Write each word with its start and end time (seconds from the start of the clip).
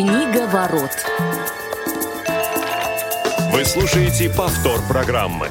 Книга 0.00 0.46
ворот. 0.46 0.92
Вы 3.52 3.66
слушаете 3.66 4.30
повтор 4.30 4.80
программы. 4.88 5.50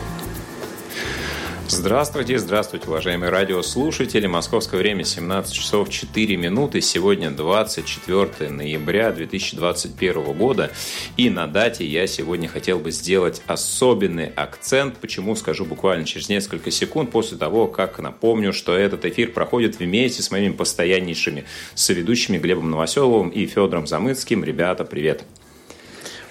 Здравствуйте, 1.72 2.40
здравствуйте, 2.40 2.88
уважаемые 2.88 3.30
радиослушатели. 3.30 4.26
Московское 4.26 4.80
время 4.80 5.04
17 5.04 5.54
часов 5.54 5.92
4 5.92 6.36
минуты. 6.36 6.82
Сегодня 6.82 7.30
24 7.30 8.50
ноября 8.50 9.12
2021 9.12 10.34
года. 10.34 10.72
И 11.16 11.30
на 11.30 11.46
дате 11.46 11.86
я 11.86 12.08
сегодня 12.08 12.50
хотел 12.50 12.80
бы 12.80 12.90
сделать 12.90 13.44
особенный 13.46 14.32
акцент. 14.36 14.98
Почему, 14.98 15.36
скажу 15.36 15.64
буквально 15.64 16.06
через 16.06 16.28
несколько 16.28 16.72
секунд 16.72 17.12
после 17.12 17.38
того, 17.38 17.68
как 17.68 18.00
напомню, 18.00 18.52
что 18.52 18.76
этот 18.76 19.06
эфир 19.06 19.32
проходит 19.32 19.78
вместе 19.78 20.24
с 20.24 20.32
моими 20.32 20.54
постояннейшими 20.54 21.46
соведущими 21.76 22.40
Глебом 22.40 22.72
Новоселовым 22.72 23.30
и 23.30 23.46
Федором 23.46 23.86
Замыцким. 23.86 24.44
Ребята, 24.44 24.86
привет! 24.86 25.20
Привет, 25.20 25.49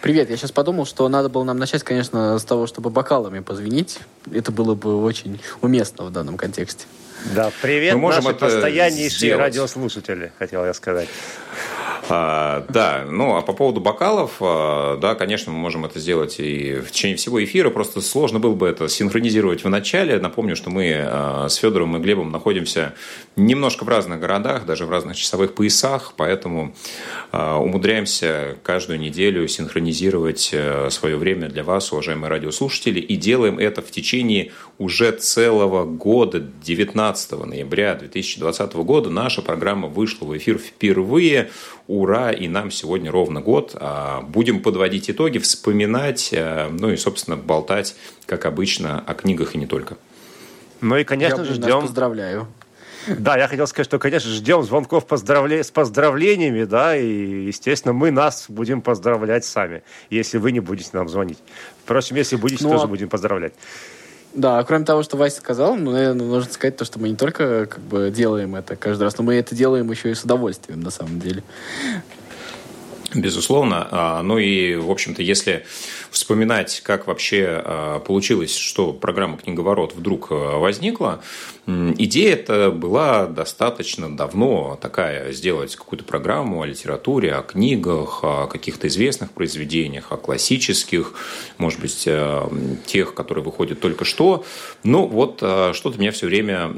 я 0.05 0.37
сейчас 0.37 0.52
подумал, 0.52 0.87
что 0.87 1.09
надо 1.09 1.29
было 1.29 1.45
нам 1.45 1.59
начать, 1.59 1.83
конечно, 1.83 2.39
с 2.39 2.45
того, 2.45 2.66
чтобы 2.66 2.91
бокалами 2.91 3.41
позвонить. 3.41 3.98
Это 4.33 4.52
было 4.52 4.75
бы 4.75 5.02
очень 5.02 5.41
уместно 5.61 6.05
в 6.05 6.11
данном 6.11 6.37
контексте. 6.37 6.84
Да, 7.34 7.51
привет, 7.62 7.95
Мы 7.95 8.01
можем 8.01 8.25
наши 8.25 8.37
постояннейшие 8.37 9.11
сделать. 9.11 9.41
радиослушатели, 9.41 10.33
хотел 10.39 10.65
я 10.65 10.73
сказать. 10.73 11.09
А, 12.11 12.65
да, 12.71 13.05
ну 13.07 13.37
а 13.37 13.43
по 13.43 13.53
поводу 13.53 13.80
бокалов, 13.80 14.37
а, 14.41 14.97
да, 14.97 15.15
конечно, 15.15 15.53
мы 15.53 15.59
можем 15.59 15.85
это 15.85 16.01
сделать 16.01 16.41
и 16.41 16.77
в 16.77 16.91
течение 16.91 17.17
всего 17.17 17.43
эфира. 17.45 17.69
Просто 17.71 18.01
сложно 18.01 18.39
было 18.39 18.55
бы 18.55 18.67
это 18.67 18.89
синхронизировать 18.89 19.62
в 19.62 19.69
начале. 19.69 20.19
Напомню, 20.19 20.57
что 20.57 20.71
мы 20.71 20.95
а, 20.97 21.48
с 21.48 21.57
Федором 21.57 21.97
и 21.97 22.01
Глебом 22.01 22.31
находимся 22.31 22.95
немножко 23.37 23.84
в 23.84 23.89
разных 23.89 24.21
городах, 24.21 24.65
даже 24.65 24.87
в 24.87 24.91
разных 24.91 25.17
часовых 25.17 25.55
поясах, 25.55 26.15
поэтому 26.17 26.75
а, 27.31 27.59
умудряемся 27.59 28.56
каждую 28.62 28.98
неделю 29.01 29.47
синхронизировать 29.47 30.55
свое 30.91 31.17
время 31.17 31.48
для 31.48 31.62
вас, 31.62 31.92
уважаемые 31.92 32.31
радиослушатели, 32.31 33.01
и 33.01 33.17
делаем 33.17 33.59
это 33.59 33.83
в 33.83 33.91
течение 33.91 34.53
уже 34.79 35.12
целого 35.12 35.84
года, 35.84 36.41
19 36.41 37.45
ноября 37.45 37.95
2020 37.95 38.75
года. 38.77 39.11
Наша 39.11 39.42
программа 39.42 39.89
вышла 39.89 40.25
в 40.25 40.36
эфир 40.36 40.59
впервые 40.59 41.51
ура, 41.99 42.33
и 42.33 42.49
нам 42.49 42.71
сегодня 42.71 43.11
ровно 43.11 43.41
год. 43.41 43.75
А, 43.75 44.23
будем 44.23 44.63
подводить 44.63 45.11
итоги, 45.11 45.39
вспоминать, 45.39 46.31
э, 46.33 46.69
ну 46.71 46.91
и, 46.91 46.97
собственно, 46.97 47.37
болтать, 47.37 47.97
как 48.27 48.47
обычно, 48.47 49.01
о 49.01 49.15
книгах 49.15 49.55
и 49.55 49.59
не 49.59 49.67
только. 49.67 49.97
Ну 50.81 50.97
и, 50.97 51.05
конечно 51.05 51.41
я 51.41 51.45
же, 51.45 51.55
ждем... 51.55 51.83
поздравляю. 51.83 52.49
Да, 53.07 53.39
я 53.39 53.49
хотел 53.49 53.67
сказать, 53.67 53.87
что, 53.87 53.99
конечно, 53.99 54.31
ждем 54.31 54.63
звонков 54.63 55.07
поздравле... 55.07 55.65
с 55.65 55.71
поздравлениями, 55.71 56.65
да, 56.65 56.97
и, 56.97 57.47
естественно, 57.47 57.93
мы 57.93 58.11
нас 58.11 58.47
будем 58.49 58.83
поздравлять 58.83 59.45
сами, 59.45 59.83
если 60.11 60.39
вы 60.39 60.53
не 60.53 60.61
будете 60.61 60.91
нам 60.93 61.09
звонить. 61.09 61.39
Впрочем, 61.85 62.17
если 62.17 62.37
будете, 62.37 62.65
ну, 62.65 62.71
тоже 62.71 62.85
а... 62.85 62.87
будем 62.87 63.09
поздравлять. 63.09 63.55
Да, 64.34 64.62
кроме 64.65 64.84
того, 64.84 65.03
что 65.03 65.17
Вася 65.17 65.39
сказал, 65.39 65.77
ну, 65.77 65.93
наверное, 65.93 66.27
нужно 66.27 66.53
сказать 66.53 66.77
то, 66.77 66.84
что 66.84 66.98
мы 66.98 67.09
не 67.09 67.17
только 67.17 67.67
как 67.67 67.81
бы 67.81 68.12
делаем 68.15 68.55
это 68.55 68.77
каждый 68.77 69.05
раз, 69.05 69.17
но 69.17 69.25
мы 69.25 69.35
это 69.35 69.55
делаем 69.55 69.91
еще 69.91 70.11
и 70.11 70.15
с 70.15 70.23
удовольствием, 70.23 70.81
на 70.81 70.91
самом 70.91 71.19
деле. 71.19 71.43
Безусловно. 73.14 73.89
А, 73.91 74.23
ну 74.23 74.37
и, 74.37 74.75
в 74.75 74.91
общем-то, 74.91 75.23
если 75.23 75.64
вспоминать, 76.11 76.83
как 76.84 77.06
вообще 77.06 77.47
а, 77.48 78.01
получилось, 78.01 78.55
что 78.55 78.92
программа 78.92 79.39
«Книговорот» 79.39 79.95
вдруг 79.95 80.27
а, 80.31 80.59
возникла, 80.59 81.23
идея 81.67 82.34
эта 82.34 82.70
была 82.70 83.27
достаточно 83.27 84.14
давно 84.14 84.79
такая, 84.81 85.33
сделать 85.33 85.75
какую-то 85.75 86.05
программу 86.05 86.61
о 86.62 86.67
литературе, 86.67 87.33
о 87.33 87.42
книгах, 87.42 88.20
о 88.23 88.47
каких-то 88.47 88.89
известных 88.89 89.33
произведениях, 89.33 90.12
о 90.12 90.17
классических, 90.17 91.14
может 91.58 91.80
быть, 91.80 92.08
тех, 92.86 93.14
которые 93.14 93.45
выходят 93.45 93.80
только 93.80 94.07
что. 94.07 94.45
Но 94.83 95.07
вот 95.07 95.36
что-то 95.39 95.98
меня 95.98 96.11
все 96.11 96.27
время 96.27 96.73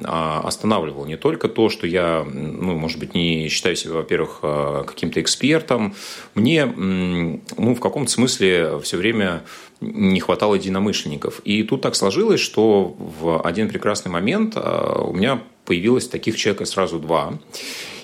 останавливало. 0.44 1.06
Не 1.06 1.16
только 1.16 1.48
то, 1.48 1.68
что 1.68 1.86
я, 1.86 2.24
ну, 2.24 2.76
может 2.76 2.98
быть, 2.98 3.14
не 3.14 3.48
считаю 3.48 3.76
себя, 3.76 3.94
во-первых, 3.94 4.40
каким-то 4.40 5.20
экспертом, 5.20 5.94
мне, 6.34 6.66
ну, 6.66 7.74
в 7.74 7.80
каком-то 7.80 8.10
смысле 8.10 8.80
все 8.82 8.96
время 8.96 9.42
не 9.80 10.20
хватало 10.20 10.54
единомышленников. 10.54 11.40
И 11.44 11.62
тут 11.62 11.82
так 11.82 11.94
сложилось, 11.94 12.40
что 12.40 12.96
в 12.98 13.40
один 13.42 13.68
прекрасный 13.68 14.10
момент 14.10 14.54
а, 14.56 15.02
у 15.02 15.12
меня 15.12 15.42
появилось 15.64 16.08
таких 16.08 16.36
человека 16.36 16.64
сразу 16.64 16.98
два. 16.98 17.38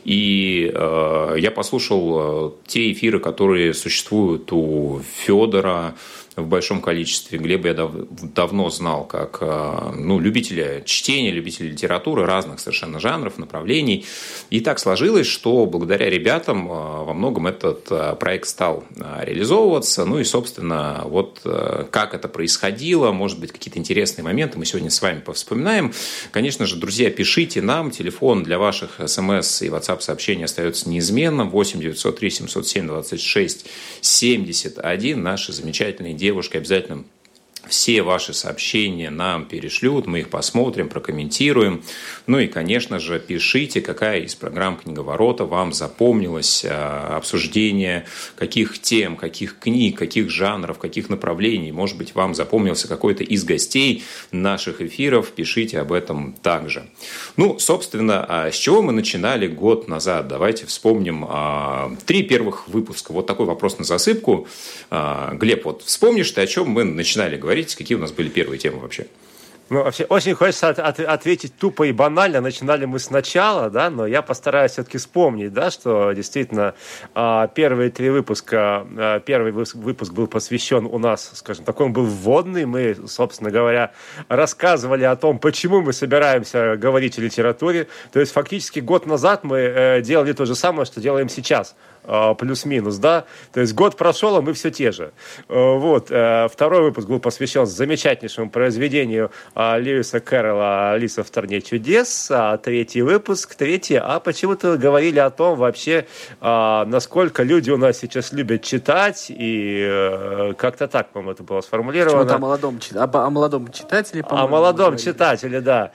И 0.07 0.71
э, 0.73 1.37
я 1.37 1.51
послушал 1.51 2.03
э, 2.15 2.51
те 2.69 2.93
эфиры, 2.93 3.19
которые 3.19 3.75
существуют 3.75 4.53
у 4.53 5.01
Федора, 5.17 5.97
в 6.37 6.47
большом 6.47 6.83
количестве. 6.83 7.39
Глеба 7.39 7.69
я 7.69 7.75
дав 7.75 7.93
давно 8.35 8.69
знал 8.69 9.05
как 9.05 9.39
э, 9.41 9.93
ну, 9.97 10.21
любителя 10.21 10.83
чтения, 10.85 11.31
любителя 11.31 11.71
литературы 11.71 12.27
разных 12.27 12.61
совершенно 12.61 13.01
жанров, 13.01 13.39
направлений. 13.39 14.05
И 14.51 14.61
так 14.61 14.79
сложилось, 14.79 15.27
что 15.27 15.65
благодаря 15.65 16.11
ребятам 16.11 16.71
э, 16.71 16.75
во 16.75 17.15
многом 17.15 17.47
этот 17.47 18.19
проект 18.19 18.49
стал 18.49 18.85
реализовываться. 19.23 20.05
Ну 20.05 20.19
и, 20.19 20.25
собственно, 20.25 21.03
вот 21.07 21.41
как 21.91 22.15
это 22.15 22.29
происходило, 22.29 23.13
может 23.13 23.41
быть, 23.41 23.51
какие-то 23.51 23.79
интересные 23.79 24.23
моменты 24.23 24.59
мы 24.59 24.67
сегодня 24.67 24.91
с 24.91 25.01
вами 25.01 25.21
повспоминаем. 25.21 25.95
Конечно 26.33 26.67
же, 26.67 26.77
друзья, 26.77 27.11
пишите 27.11 27.63
нам. 27.63 27.91
Телефон 27.91 28.43
для 28.43 28.59
ваших 28.59 29.01
смс 29.07 29.63
и 29.63 29.69
WhatsApp 29.69 29.96
сообщений 30.03 30.45
остается 30.45 30.89
неизменным. 30.89 31.51
8 31.51 31.81
903 31.81 32.31
707 32.31 32.87
26 32.87 33.67
71. 34.01 35.23
Наши 35.23 35.53
замечательные 35.53 36.15
девушкой 36.15 36.59
обязательно 36.59 37.05
все 37.69 38.03
ваши 38.03 38.33
сообщения 38.33 39.11
нам 39.11 39.45
перешлют, 39.47 40.07
мы 40.07 40.21
их 40.21 40.29
посмотрим, 40.29 40.89
прокомментируем. 40.89 41.83
Ну 42.27 42.39
и, 42.39 42.47
конечно 42.47 42.99
же, 42.99 43.19
пишите, 43.19 43.81
какая 43.81 44.21
из 44.21 44.35
программ 44.35 44.77
«Книговорота» 44.77 45.45
вам 45.45 45.73
запомнилась, 45.73 46.65
а, 46.69 47.17
обсуждение 47.17 48.07
каких 48.37 48.81
тем, 48.81 49.17
каких 49.17 49.59
книг, 49.59 49.99
каких 49.99 50.31
жанров, 50.31 50.79
каких 50.79 51.09
направлений. 51.09 51.73
Может 51.73 51.99
быть, 51.99 52.15
вам 52.15 52.35
запомнился 52.35 52.89
какой-то 52.89 53.25
из 53.25 53.45
гостей 53.45 54.05
наших 54.31 54.81
эфиров, 54.81 55.31
пишите 55.33 55.81
об 55.81 55.93
этом 55.93 56.35
также. 56.43 56.89
Ну, 57.37 57.59
собственно, 57.59 58.25
а 58.29 58.51
с 58.51 58.57
чего 58.57 58.83
мы 58.83 58.93
начинали 58.93 59.47
год 59.47 59.89
назад? 59.89 60.29
Давайте 60.29 60.67
вспомним 60.67 61.27
а, 61.29 61.95
три 62.07 62.23
первых 62.23 62.69
выпуска. 62.69 63.13
Вот 63.13 63.27
такой 63.27 63.47
вопрос 63.47 63.79
на 63.79 63.85
засыпку. 63.85 64.47
Глеб, 64.91 65.65
вот 65.65 65.83
вспомнишь 65.83 66.31
ты, 66.31 66.43
о 66.43 66.47
чем 66.47 66.69
мы 66.69 66.85
начинали 66.85 67.37
говорить? 67.37 67.56
Говорить, 67.57 67.75
какие 67.75 67.97
у 67.97 68.01
нас 68.01 68.13
были 68.13 68.29
первые 68.29 68.59
темы 68.59 68.81
вообще? 68.81 69.07
Ну, 69.69 69.83
вообще, 69.83 70.05
очень 70.05 70.35
хочется 70.35 70.69
от, 70.69 70.79
от, 70.79 71.01
ответить 71.01 71.57
тупо 71.59 71.89
и 71.89 71.93
банально. 71.93 72.41
Начинали 72.41 72.85
мы 72.85 73.01
сначала, 73.01 73.69
да, 73.69 73.91
но 73.91 74.07
я 74.07 74.23
постараюсь 74.23 74.73
все-таки 74.73 74.99
вспомнить, 74.99 75.53
да, 75.53 75.73
что 75.73 76.13
действительно 76.13 76.75
э, 77.17 77.49
первые 77.53 77.91
три 77.91 78.11
выпуска, 78.11 78.87
э, 78.97 79.21
первый 79.27 79.51
выпуск 79.51 80.13
был 80.13 80.29
посвящен 80.29 80.87
у 80.87 80.99
нас, 80.99 81.33
скажем, 81.35 81.65
такой 81.65 81.87
он 81.87 81.93
был 81.93 82.05
вводный. 82.05 82.65
Мы, 82.65 82.97
собственно 83.09 83.51
говоря, 83.51 83.91
рассказывали 84.29 85.03
о 85.03 85.17
том, 85.17 85.41
почему 85.41 85.81
мы 85.81 85.93
собираемся 85.93 86.77
говорить 86.77 87.19
о 87.19 87.23
литературе. 87.23 87.89
То 88.13 88.21
есть, 88.21 88.31
фактически 88.33 88.79
год 88.79 89.05
назад 89.07 89.43
мы 89.43 89.59
э, 89.59 90.01
делали 90.01 90.33
то 90.33 90.45
же 90.45 90.55
самое, 90.55 90.87
что 90.87 91.01
делаем 91.01 91.29
сейчас 91.29 91.75
а, 91.75 91.96
плюс-минус, 92.35 92.97
да, 92.97 93.25
то 93.53 93.61
есть 93.61 93.75
год 93.75 93.97
прошел, 93.97 94.37
а 94.37 94.41
мы 94.41 94.53
все 94.53 94.71
те 94.71 94.93
же. 94.93 95.13
А, 95.49 95.79
вот, 95.79 96.11
э, 96.11 96.49
второй 96.51 96.83
выпуск 96.83 97.09
был 97.09 97.21
посвящен 97.21 97.67
замечательнейшему 97.67 98.51
произведению 98.51 99.31
а, 99.55 99.79
Льюиса 99.79 100.21
Кэрролла 100.21 100.93
«Алиса 100.93 101.25
в 101.25 101.29
стране 101.29 101.61
чудес», 101.61 102.29
а 102.31 102.57
третий 102.59 103.03
выпуск, 103.03 103.55
третий, 103.55 103.97
а 103.97 104.21
почему-то 104.21 104.77
говорили 104.77 105.19
о 105.19 105.31
том 105.31 105.59
вообще, 105.59 106.07
насколько 106.41 107.43
люди 107.43 107.71
у 107.71 107.77
нас 107.77 107.99
сейчас 107.99 108.33
любят 108.33 108.63
читать, 108.63 109.27
и 109.29 109.87
э, 109.89 110.55
как-то 110.57 110.89
так, 110.89 111.11
по-моему, 111.11 111.33
это 111.33 111.43
было 111.43 111.61
сформулировано. 111.61 112.25
Почему-то 112.25 112.35
о 112.35 112.39
молодом, 112.39 112.81
о, 112.95 113.31
молодом 113.31 113.73
читателе, 113.73 114.25
О 114.29 114.47
молодом 114.47 114.97
читателе, 114.97 115.61
да. 115.61 115.93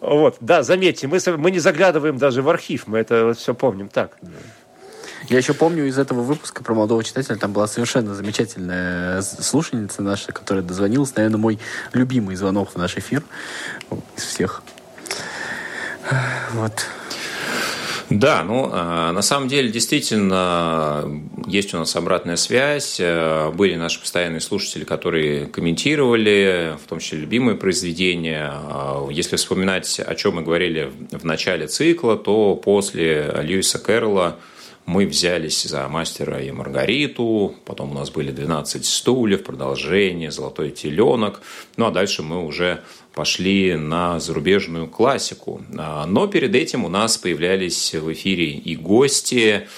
Вот, 0.00 0.36
да, 0.40 0.62
заметьте, 0.62 1.06
мы, 1.06 1.18
мы 1.36 1.50
не 1.52 1.60
заглядываем 1.60 2.18
даже 2.18 2.42
в 2.42 2.48
архив, 2.48 2.88
мы 2.88 2.98
это 2.98 3.34
все 3.34 3.54
помним 3.54 3.88
так. 3.88 4.18
Я 5.28 5.38
еще 5.38 5.54
помню 5.54 5.86
из 5.86 5.98
этого 5.98 6.22
выпуска 6.22 6.62
про 6.62 6.74
молодого 6.74 7.04
читателя, 7.04 7.36
там 7.36 7.52
была 7.52 7.66
совершенно 7.66 8.14
замечательная 8.14 9.22
слушательница 9.22 10.02
наша, 10.02 10.32
которая 10.32 10.64
дозвонилась. 10.64 11.14
Наверное, 11.14 11.38
мой 11.38 11.58
любимый 11.92 12.36
звонок 12.36 12.70
в 12.70 12.76
наш 12.76 12.96
эфир 12.96 13.22
из 14.16 14.22
всех. 14.22 14.62
Вот. 16.52 16.72
Да, 18.10 18.44
ну, 18.44 18.68
а, 18.70 19.12
на 19.12 19.22
самом 19.22 19.48
деле, 19.48 19.70
действительно, 19.70 21.02
есть 21.46 21.72
у 21.72 21.78
нас 21.78 21.96
обратная 21.96 22.36
связь. 22.36 22.98
Э, 23.00 23.50
были 23.52 23.74
наши 23.76 24.00
постоянные 24.00 24.40
слушатели, 24.40 24.84
которые 24.84 25.46
комментировали, 25.46 26.76
в 26.84 26.88
том 26.88 26.98
числе 26.98 27.20
любимые 27.20 27.56
произведения. 27.56 28.50
А, 28.52 29.08
если 29.10 29.36
вспоминать, 29.36 29.98
о 29.98 30.14
чем 30.14 30.34
мы 30.34 30.42
говорили 30.42 30.90
в 31.10 31.24
начале 31.24 31.68
цикла, 31.68 32.18
то 32.18 32.54
после 32.54 33.32
Льюиса 33.42 33.78
Кэрролла 33.78 34.36
мы 34.86 35.06
взялись 35.06 35.62
за 35.62 35.88
«Мастера 35.88 36.40
и 36.40 36.50
Маргариту», 36.50 37.54
потом 37.64 37.92
у 37.92 37.94
нас 37.94 38.10
были 38.10 38.32
«12 38.32 38.82
стульев», 38.82 39.44
продолжение, 39.44 40.30
«Золотой 40.30 40.70
теленок», 40.70 41.40
ну 41.76 41.86
а 41.86 41.90
дальше 41.90 42.22
мы 42.22 42.44
уже 42.44 42.82
пошли 43.14 43.74
на 43.74 44.18
зарубежную 44.18 44.88
классику. 44.88 45.62
А, 45.78 46.06
но 46.06 46.26
перед 46.26 46.54
этим 46.54 46.84
у 46.84 46.88
нас 46.88 47.16
появлялись 47.18 47.94
в 47.94 48.12
эфире 48.12 48.50
и 48.50 48.74
гости, 48.74 49.68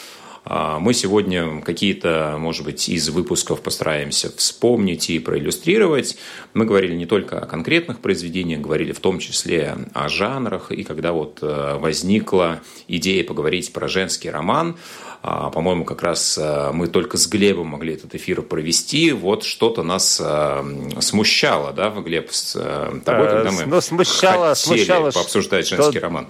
мы 0.45 0.93
сегодня 0.93 1.63
какие-то, 1.63 2.37
может 2.39 2.65
быть, 2.65 2.89
из 2.89 3.09
выпусков 3.09 3.63
постараемся 3.63 4.31
вспомнить 4.37 5.09
и 5.09 5.19
проиллюстрировать. 5.19 6.19
Мы 6.53 6.67
говорили 6.67 6.95
не 6.95 7.07
только 7.07 7.39
о 7.39 7.47
конкретных 7.47 8.01
произведениях, 8.01 8.61
говорили 8.61 8.93
в 8.93 9.01
том 9.01 9.19
числе 9.19 9.77
о 9.95 10.09
жанрах. 10.09 10.71
И 10.71 10.85
когда 10.85 11.13
вот 11.13 11.39
э, 11.41 11.79
возникла 11.79 12.61
идея 12.89 13.25
поговорить 13.25 13.73
про 13.73 13.89
женский 13.89 14.29
роман, 14.29 14.77
а, 15.14 15.14
по-моему, 15.25 15.85
как 15.85 16.03
раз 16.03 16.37
э, 16.37 16.71
мы 16.73 16.87
только 16.87 17.17
с 17.17 17.27
Глебом 17.27 17.69
могли 17.69 17.95
этот 17.95 18.15
эфир 18.15 18.43
провести. 18.43 19.13
Вот 19.13 19.43
что-то 19.43 19.83
нас 19.83 20.21
э, 20.23 20.65
смущало, 21.01 21.73
да, 21.73 21.89
Глеб, 21.91 22.31
с 22.31 22.53
тобой, 23.05 23.29
когда 23.29 23.51
мы 23.51 23.65
ну, 23.65 23.81
смущало, 23.81 24.53
смущало, 24.53 25.11
пообсуждать 25.11 25.67
женский 25.67 25.99
роман. 25.99 26.27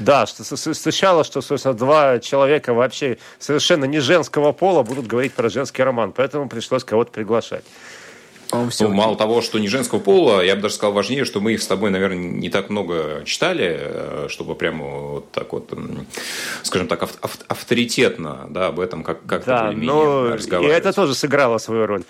Да, 0.00 0.26
что 0.26 0.44
сначала, 0.74 1.22
что, 1.24 1.40
собственно, 1.40 1.74
два 1.74 2.18
человека 2.18 2.74
вообще 2.74 3.18
совершенно 3.38 3.84
не 3.84 4.00
женского 4.00 4.52
пола 4.52 4.82
будут 4.82 5.06
говорить 5.06 5.32
про 5.32 5.48
женский 5.48 5.82
роман, 5.82 6.12
поэтому 6.12 6.48
пришлось 6.48 6.82
кого-то 6.82 7.12
приглашать. 7.12 7.64
Ну, 8.80 8.88
мало 8.94 9.16
того, 9.16 9.42
что 9.42 9.58
не 9.58 9.68
женского 9.68 9.98
пола, 9.98 10.40
я 10.42 10.56
бы 10.56 10.62
даже 10.62 10.74
сказал 10.74 10.92
важнее, 10.92 11.24
что 11.24 11.40
мы 11.40 11.52
их 11.52 11.62
с 11.62 11.66
тобой, 11.66 11.90
наверное, 11.90 12.18
не 12.18 12.50
так 12.50 12.70
много 12.70 13.22
читали, 13.24 13.76
э, 13.78 14.26
чтобы 14.28 14.54
прямо 14.54 14.84
вот 14.84 15.30
так 15.32 15.52
вот, 15.52 15.72
скажем 16.62 16.88
так, 16.88 17.08
авторитетно 17.48 18.46
да, 18.50 18.68
об 18.68 18.80
этом 18.80 19.02
как- 19.02 19.24
как-то 19.26 19.50
да, 19.50 19.64
более-менее 19.66 20.34
разговаривать. 20.34 20.76
И 20.76 20.78
это 20.78 20.92
тоже 20.92 21.14
сыграло 21.14 21.58
свою 21.58 21.86
роль. 21.86 22.02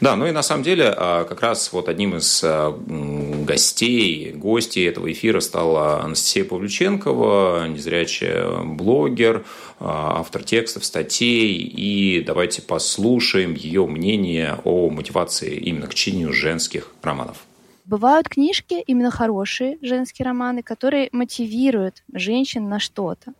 Да, 0.00 0.16
ну 0.16 0.26
и 0.26 0.32
на 0.32 0.42
самом 0.42 0.62
деле 0.62 0.94
а, 0.96 1.24
как 1.24 1.42
раз 1.42 1.72
вот 1.72 1.90
одним 1.90 2.16
из 2.16 2.40
а, 2.42 2.70
гостей, 2.70 4.32
гостей 4.32 4.88
этого 4.88 5.12
эфира 5.12 5.40
стала 5.40 6.02
Анастасия 6.02 6.44
Павлюченкова, 6.44 7.68
незрячая 7.68 8.62
блогер, 8.64 9.44
а, 9.78 10.20
автор 10.20 10.42
текстов, 10.42 10.86
статей. 10.86 11.52
И 11.52 12.22
давайте 12.24 12.62
послушаем 12.62 13.52
ее 13.52 13.86
мнение 13.86 14.58
о 14.64 14.88
мотивации 14.88 15.54
именно 15.56 15.86
к 15.86 15.92
чтению 15.92 16.32
женских 16.32 16.92
романов. 17.02 17.44
Бывают 17.84 18.26
книжки, 18.26 18.82
именно 18.86 19.10
хорошие 19.10 19.76
женские 19.82 20.24
романы, 20.24 20.62
которые 20.62 21.10
мотивируют 21.12 22.04
женщин 22.14 22.70
на 22.70 22.78
что-то. 22.78 23.34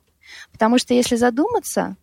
Потому 0.52 0.78
что 0.78 0.92
если 0.92 1.16
задуматься, 1.16 1.96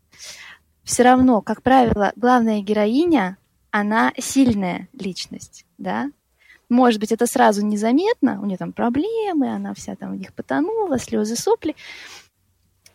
все 0.83 1.04
равно, 1.04 1.42
как 1.42 1.62
правило, 1.62 2.12
главная 2.15 2.62
героиня 2.62 3.38
она 3.79 4.13
сильная 4.18 4.88
личность, 4.94 5.65
да. 5.77 6.12
Может 6.69 7.00
быть, 7.00 7.12
это 7.12 7.27
сразу 7.27 7.65
незаметно, 7.65 8.41
у 8.41 8.45
нее 8.45 8.57
там 8.57 8.74
проблемы, 8.74 9.53
она 9.53 9.74
вся 9.74 9.95
там 9.95 10.12
в 10.12 10.15
них 10.18 10.33
потонула, 10.33 11.00
слезы, 11.00 11.35
сопли. 11.35 11.75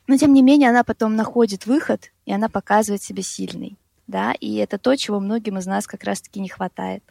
Но, 0.06 0.16
тем 0.16 0.34
не 0.34 0.42
менее, 0.42 0.70
она 0.70 0.84
потом 0.84 1.16
находит 1.16 1.66
выход, 1.66 2.12
и 2.26 2.32
она 2.32 2.48
показывает 2.48 3.02
себя 3.02 3.22
сильной, 3.22 3.78
да, 4.06 4.32
и 4.32 4.56
это 4.56 4.78
то, 4.78 4.96
чего 4.96 5.20
многим 5.20 5.58
из 5.58 5.66
нас 5.66 5.86
как 5.86 6.04
раз-таки 6.04 6.40
не 6.40 6.48
хватает. 6.48 7.02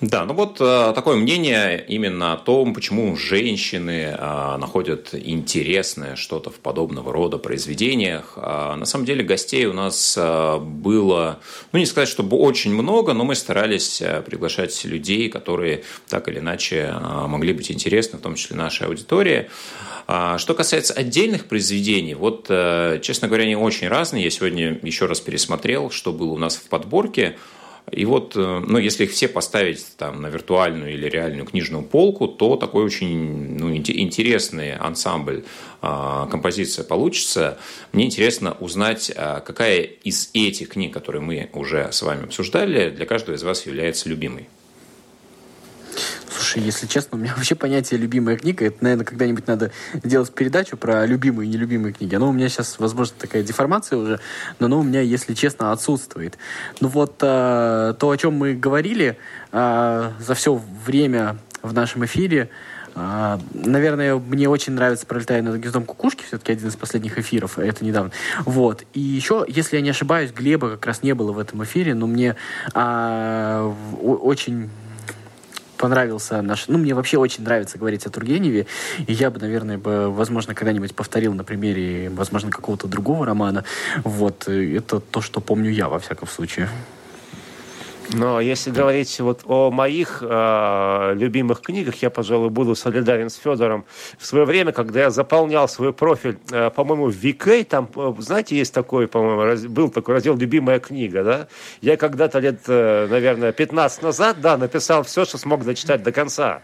Да, 0.00 0.24
ну 0.26 0.34
вот 0.34 0.58
э, 0.60 0.92
такое 0.94 1.16
мнение 1.16 1.84
именно 1.88 2.32
о 2.32 2.36
том, 2.36 2.72
почему 2.72 3.16
женщины 3.16 4.14
э, 4.16 4.56
находят 4.56 5.12
интересное 5.12 6.14
что-то 6.14 6.50
в 6.50 6.60
подобного 6.60 7.12
рода 7.12 7.36
произведениях. 7.36 8.34
А 8.36 8.76
на 8.76 8.86
самом 8.86 9.06
деле 9.06 9.24
гостей 9.24 9.66
у 9.66 9.72
нас 9.72 10.14
э, 10.16 10.58
было, 10.60 11.40
ну 11.72 11.80
не 11.80 11.86
сказать, 11.86 12.08
чтобы 12.08 12.36
очень 12.36 12.74
много, 12.74 13.12
но 13.12 13.24
мы 13.24 13.34
старались 13.34 14.00
приглашать 14.24 14.84
людей, 14.84 15.28
которые 15.28 15.82
так 16.08 16.28
или 16.28 16.38
иначе 16.38 16.94
могли 17.26 17.52
быть 17.52 17.72
интересны, 17.72 18.20
в 18.20 18.22
том 18.22 18.36
числе 18.36 18.56
нашей 18.56 18.86
аудитории. 18.86 19.50
А 20.06 20.38
что 20.38 20.54
касается 20.54 20.94
отдельных 20.94 21.46
произведений, 21.46 22.14
вот, 22.14 22.44
честно 23.02 23.26
говоря, 23.26 23.44
они 23.44 23.56
очень 23.56 23.88
разные. 23.88 24.24
Я 24.24 24.30
сегодня 24.30 24.78
еще 24.82 25.06
раз 25.06 25.20
пересмотрел, 25.20 25.90
что 25.90 26.12
было 26.12 26.30
у 26.32 26.38
нас 26.38 26.56
в 26.56 26.68
подборке. 26.68 27.36
И 27.90 28.04
вот, 28.04 28.36
э, 28.36 28.62
ну, 28.66 28.78
если 28.78 29.04
их 29.04 29.12
все 29.12 29.28
поставить 29.28 29.84
там, 29.96 30.22
на 30.22 30.28
виртуальную 30.28 30.92
или 30.92 31.08
реальную 31.08 31.46
книжную 31.46 31.84
полку, 31.84 32.28
то 32.28 32.56
такой 32.56 32.84
очень 32.84 33.58
ну, 33.58 33.74
интересный 33.74 34.74
ансамбль, 34.74 35.44
а, 35.80 36.26
композиция 36.26 36.84
получится. 36.84 37.58
Мне 37.92 38.06
интересно 38.06 38.56
узнать, 38.60 39.12
а, 39.14 39.40
какая 39.40 39.80
из 39.80 40.30
этих 40.34 40.70
книг, 40.70 40.92
которые 40.92 41.22
мы 41.22 41.48
уже 41.52 41.88
с 41.92 42.02
вами 42.02 42.24
обсуждали, 42.24 42.90
для 42.90 43.06
каждого 43.06 43.36
из 43.36 43.42
вас 43.42 43.66
является 43.66 44.08
любимой. 44.08 44.48
Слушай, 46.30 46.62
если 46.62 46.86
честно, 46.86 47.18
у 47.18 47.20
меня 47.20 47.34
вообще 47.36 47.54
понятие 47.54 47.98
любимая 47.98 48.36
книга, 48.36 48.66
это, 48.66 48.78
наверное, 48.80 49.04
когда-нибудь 49.04 49.46
надо 49.46 49.70
делать 50.04 50.32
передачу 50.32 50.76
про 50.76 51.06
любимые 51.06 51.48
и 51.48 51.52
нелюбимые 51.52 51.92
книги. 51.92 52.14
Оно 52.14 52.28
у 52.28 52.32
меня 52.32 52.48
сейчас, 52.48 52.78
возможно, 52.78 53.16
такая 53.18 53.42
деформация 53.42 53.98
уже, 53.98 54.20
но 54.58 54.66
оно 54.66 54.80
у 54.80 54.82
меня, 54.82 55.00
если 55.00 55.34
честно, 55.34 55.72
отсутствует. 55.72 56.38
Ну 56.80 56.88
вот 56.88 57.16
э, 57.22 57.94
то, 57.98 58.10
о 58.10 58.16
чем 58.16 58.34
мы 58.34 58.54
говорили 58.54 59.18
э, 59.52 60.10
за 60.18 60.34
все 60.34 60.60
время 60.84 61.38
в 61.62 61.72
нашем 61.72 62.04
эфире, 62.04 62.50
э, 62.94 63.38
Наверное, 63.54 64.16
мне 64.16 64.48
очень 64.48 64.72
нравится 64.72 65.06
«Пролетая 65.06 65.42
над 65.42 65.56
гнездом 65.56 65.84
кукушки», 65.84 66.24
все-таки 66.24 66.52
один 66.52 66.68
из 66.68 66.76
последних 66.76 67.18
эфиров, 67.18 67.58
это 67.58 67.84
недавно. 67.84 68.10
Вот. 68.44 68.84
И 68.92 69.00
еще, 69.00 69.44
если 69.48 69.76
я 69.76 69.82
не 69.82 69.90
ошибаюсь, 69.90 70.32
Глеба 70.32 70.70
как 70.70 70.86
раз 70.86 71.02
не 71.02 71.14
было 71.14 71.32
в 71.32 71.38
этом 71.38 71.62
эфире, 71.64 71.94
но 71.94 72.06
мне 72.06 72.36
а, 72.74 73.72
очень 74.00 74.70
понравился 75.78 76.42
наш... 76.42 76.68
Ну, 76.68 76.76
мне 76.76 76.94
вообще 76.94 77.16
очень 77.16 77.44
нравится 77.44 77.78
говорить 77.78 78.04
о 78.06 78.10
Тургеневе, 78.10 78.66
и 79.06 79.12
я 79.12 79.30
бы, 79.30 79.40
наверное, 79.40 79.78
бы, 79.78 80.10
возможно, 80.10 80.54
когда-нибудь 80.54 80.94
повторил 80.94 81.32
на 81.34 81.44
примере, 81.44 82.10
возможно, 82.10 82.50
какого-то 82.50 82.86
другого 82.86 83.24
романа. 83.24 83.64
Вот, 84.04 84.48
это 84.48 85.00
то, 85.00 85.20
что 85.22 85.40
помню 85.40 85.70
я, 85.70 85.88
во 85.88 85.98
всяком 85.98 86.28
случае. 86.28 86.68
Но 88.12 88.40
если 88.40 88.70
говорить 88.70 89.20
вот 89.20 89.42
о 89.44 89.70
моих 89.70 90.22
э, 90.22 91.14
любимых 91.14 91.60
книгах, 91.60 91.96
я, 91.96 92.08
пожалуй, 92.08 92.48
буду 92.48 92.74
солидарен 92.74 93.28
с 93.28 93.36
Федором. 93.36 93.84
В 94.18 94.24
свое 94.24 94.46
время, 94.46 94.72
когда 94.72 95.00
я 95.00 95.10
заполнял 95.10 95.68
свой 95.68 95.92
профиль, 95.92 96.38
э, 96.50 96.70
по-моему, 96.70 97.10
в 97.10 97.14
VK, 97.14 97.64
там, 97.64 97.88
э, 97.94 98.14
знаете, 98.18 98.56
есть 98.56 98.72
такой, 98.72 99.08
по-моему, 99.08 99.42
раз, 99.42 99.66
был 99.66 99.90
такой 99.90 100.14
раздел 100.14 100.36
«Любимая 100.36 100.78
книга», 100.78 101.22
да? 101.22 101.48
Я 101.82 101.98
когда-то 101.98 102.38
лет, 102.38 102.60
э, 102.66 103.06
наверное, 103.10 103.52
15 103.52 104.02
назад, 104.02 104.40
да, 104.40 104.56
написал 104.56 105.02
все, 105.02 105.26
что 105.26 105.36
смог 105.36 105.64
дочитать 105.64 106.02
до 106.02 106.10
конца. 106.10 106.62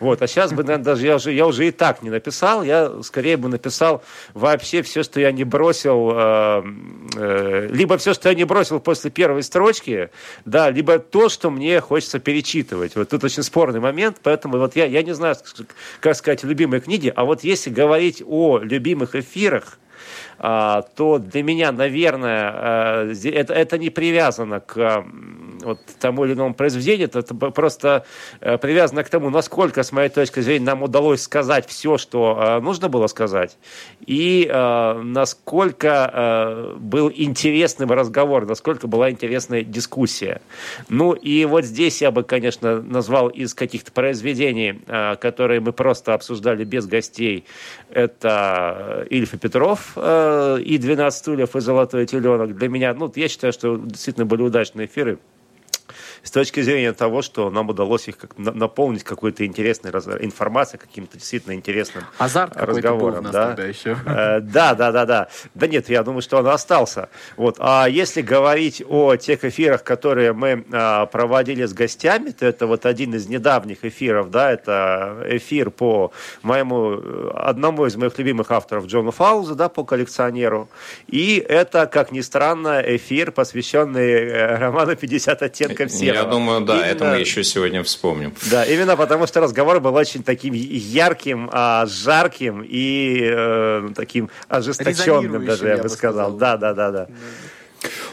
Вот. 0.00 0.22
А 0.22 0.26
сейчас 0.26 0.52
бы, 0.52 0.62
наверное, 0.62 0.84
даже 0.84 1.06
я 1.06 1.16
уже, 1.16 1.32
я 1.32 1.46
уже 1.46 1.68
и 1.68 1.70
так 1.70 2.02
не 2.02 2.10
написал. 2.10 2.62
Я 2.62 3.02
скорее 3.02 3.36
бы 3.36 3.48
написал 3.48 4.02
вообще 4.32 4.82
все, 4.82 5.02
что 5.02 5.20
я 5.20 5.32
не 5.32 5.44
бросил, 5.44 6.12
э, 6.14 6.62
э, 7.16 7.68
либо 7.70 7.98
все, 7.98 8.14
что 8.14 8.28
я 8.28 8.34
не 8.34 8.44
бросил 8.44 8.80
после 8.80 9.10
первой 9.10 9.42
строчки, 9.42 10.10
да, 10.44 10.70
либо 10.70 10.98
то, 10.98 11.28
что 11.28 11.50
мне 11.50 11.80
хочется 11.80 12.18
перечитывать. 12.18 12.96
Вот 12.96 13.08
тут 13.08 13.24
очень 13.24 13.42
спорный 13.42 13.80
момент, 13.80 14.18
поэтому 14.22 14.58
вот 14.58 14.76
я, 14.76 14.86
я 14.86 15.02
не 15.02 15.14
знаю, 15.14 15.36
как 16.00 16.16
сказать, 16.16 16.44
любимые 16.44 16.80
книги, 16.80 17.12
а 17.14 17.24
вот 17.24 17.44
если 17.44 17.70
говорить 17.70 18.22
о 18.26 18.58
любимых 18.58 19.14
эфирах, 19.14 19.78
а, 20.38 20.82
то 20.82 21.18
для 21.18 21.42
меня, 21.42 21.72
наверное, 21.72 23.06
э, 23.12 23.28
это, 23.30 23.54
это 23.54 23.78
не 23.78 23.90
привязано 23.90 24.60
к 24.60 25.04
вот, 25.64 25.80
тому 25.98 26.24
или 26.24 26.34
иному 26.34 26.54
произведению, 26.54 27.10
это 27.12 27.34
просто 27.34 28.04
э, 28.40 28.58
привязано 28.58 29.04
к 29.04 29.08
тому, 29.08 29.30
насколько, 29.30 29.82
с 29.82 29.92
моей 29.92 30.08
точки 30.08 30.40
зрения, 30.40 30.66
нам 30.66 30.82
удалось 30.82 31.22
сказать 31.22 31.66
все, 31.66 31.98
что 31.98 32.38
э, 32.40 32.60
нужно 32.60 32.88
было 32.88 33.06
сказать, 33.06 33.56
и 34.06 34.50
насколько 34.54 36.74
был 36.78 37.10
интересным 37.14 37.90
разговор, 37.90 38.46
насколько 38.46 38.86
была 38.86 39.10
интересная 39.10 39.62
дискуссия. 39.62 40.40
Ну 40.88 41.12
и 41.12 41.44
вот 41.44 41.64
здесь 41.64 42.02
я 42.02 42.10
бы, 42.10 42.22
конечно, 42.22 42.82
назвал 42.82 43.28
из 43.28 43.54
каких-то 43.54 43.92
произведений, 43.92 44.80
которые 45.20 45.60
мы 45.60 45.72
просто 45.72 46.14
обсуждали 46.14 46.64
без 46.64 46.86
гостей, 46.86 47.44
это 47.90 49.06
Ильф 49.10 49.34
и 49.34 49.38
Петров, 49.38 49.94
Э, 49.96 50.58
и 50.60 50.78
12 50.78 51.18
стульев, 51.18 51.56
и 51.56 51.60
золотой 51.60 52.06
теленок 52.06 52.56
для 52.56 52.68
меня, 52.68 52.94
ну, 52.94 53.10
я 53.14 53.28
считаю, 53.28 53.52
что 53.52 53.76
действительно 53.76 54.26
были 54.26 54.42
удачные 54.42 54.86
эфиры. 54.86 55.18
С 56.24 56.30
точки 56.30 56.62
зрения 56.62 56.92
того, 56.92 57.22
что 57.22 57.50
нам 57.50 57.68
удалось 57.68 58.08
их 58.08 58.16
как, 58.16 58.36
наполнить 58.38 59.04
какой-то 59.04 59.44
интересной 59.44 59.90
раз, 59.90 60.08
информацией, 60.08 60.80
каким-то 60.80 61.18
действительно 61.18 61.52
интересным 61.52 62.04
Азарт 62.18 62.56
разговором. 62.56 63.24
Был 63.24 63.30
да? 63.30 63.48
тогда 63.48 63.66
еще. 63.66 63.96
Э, 64.06 64.40
да, 64.40 64.74
да, 64.74 64.90
да, 64.90 65.04
да. 65.04 65.28
Да 65.54 65.66
нет, 65.66 65.90
я 65.90 66.02
думаю, 66.02 66.22
что 66.22 66.38
он 66.38 66.46
остался. 66.48 67.10
Вот. 67.36 67.56
А 67.58 67.86
если 67.86 68.22
говорить 68.22 68.82
о 68.88 69.16
тех 69.16 69.44
эфирах, 69.44 69.84
которые 69.84 70.32
мы 70.32 70.64
а, 70.72 71.06
проводили 71.06 71.66
с 71.66 71.74
гостями, 71.74 72.30
то 72.30 72.46
это 72.46 72.66
вот 72.66 72.86
один 72.86 73.14
из 73.14 73.28
недавних 73.28 73.84
эфиров, 73.84 74.30
да, 74.30 74.50
это 74.50 75.26
эфир 75.28 75.70
по 75.70 76.12
моему, 76.42 77.30
одному 77.34 77.84
из 77.84 77.96
моих 77.96 78.18
любимых 78.18 78.50
авторов 78.50 78.86
Джону 78.86 79.10
Фауза, 79.10 79.54
да, 79.54 79.68
по 79.68 79.84
коллекционеру. 79.84 80.70
И 81.06 81.36
это, 81.36 81.86
как 81.86 82.12
ни 82.12 82.22
странно, 82.22 82.82
эфир, 82.84 83.30
посвященный 83.30 84.10
э, 84.10 84.56
роману 84.56 84.92
«50 84.92 85.44
оттенков 85.44 85.90
серого». 85.90 86.13
Я 86.14 86.24
думаю, 86.24 86.60
да, 86.62 86.76
именно, 86.76 86.86
это 86.86 87.04
мы 87.04 87.16
еще 87.20 87.44
сегодня 87.44 87.82
вспомним. 87.82 88.34
Да, 88.50 88.64
именно 88.64 88.96
потому, 88.96 89.26
что 89.26 89.40
разговор 89.40 89.80
был 89.80 89.94
очень 89.94 90.22
таким 90.22 90.54
ярким, 90.54 91.50
а, 91.52 91.86
жарким 91.86 92.64
и 92.66 93.20
э, 93.22 93.88
таким 93.94 94.30
ожесточенным 94.48 95.44
даже, 95.44 95.68
я 95.68 95.78
бы 95.78 95.88
сказал. 95.88 96.30
сказал. 96.30 96.32
Да, 96.32 96.56
да, 96.56 96.74
да, 96.74 96.90
да. 96.90 97.08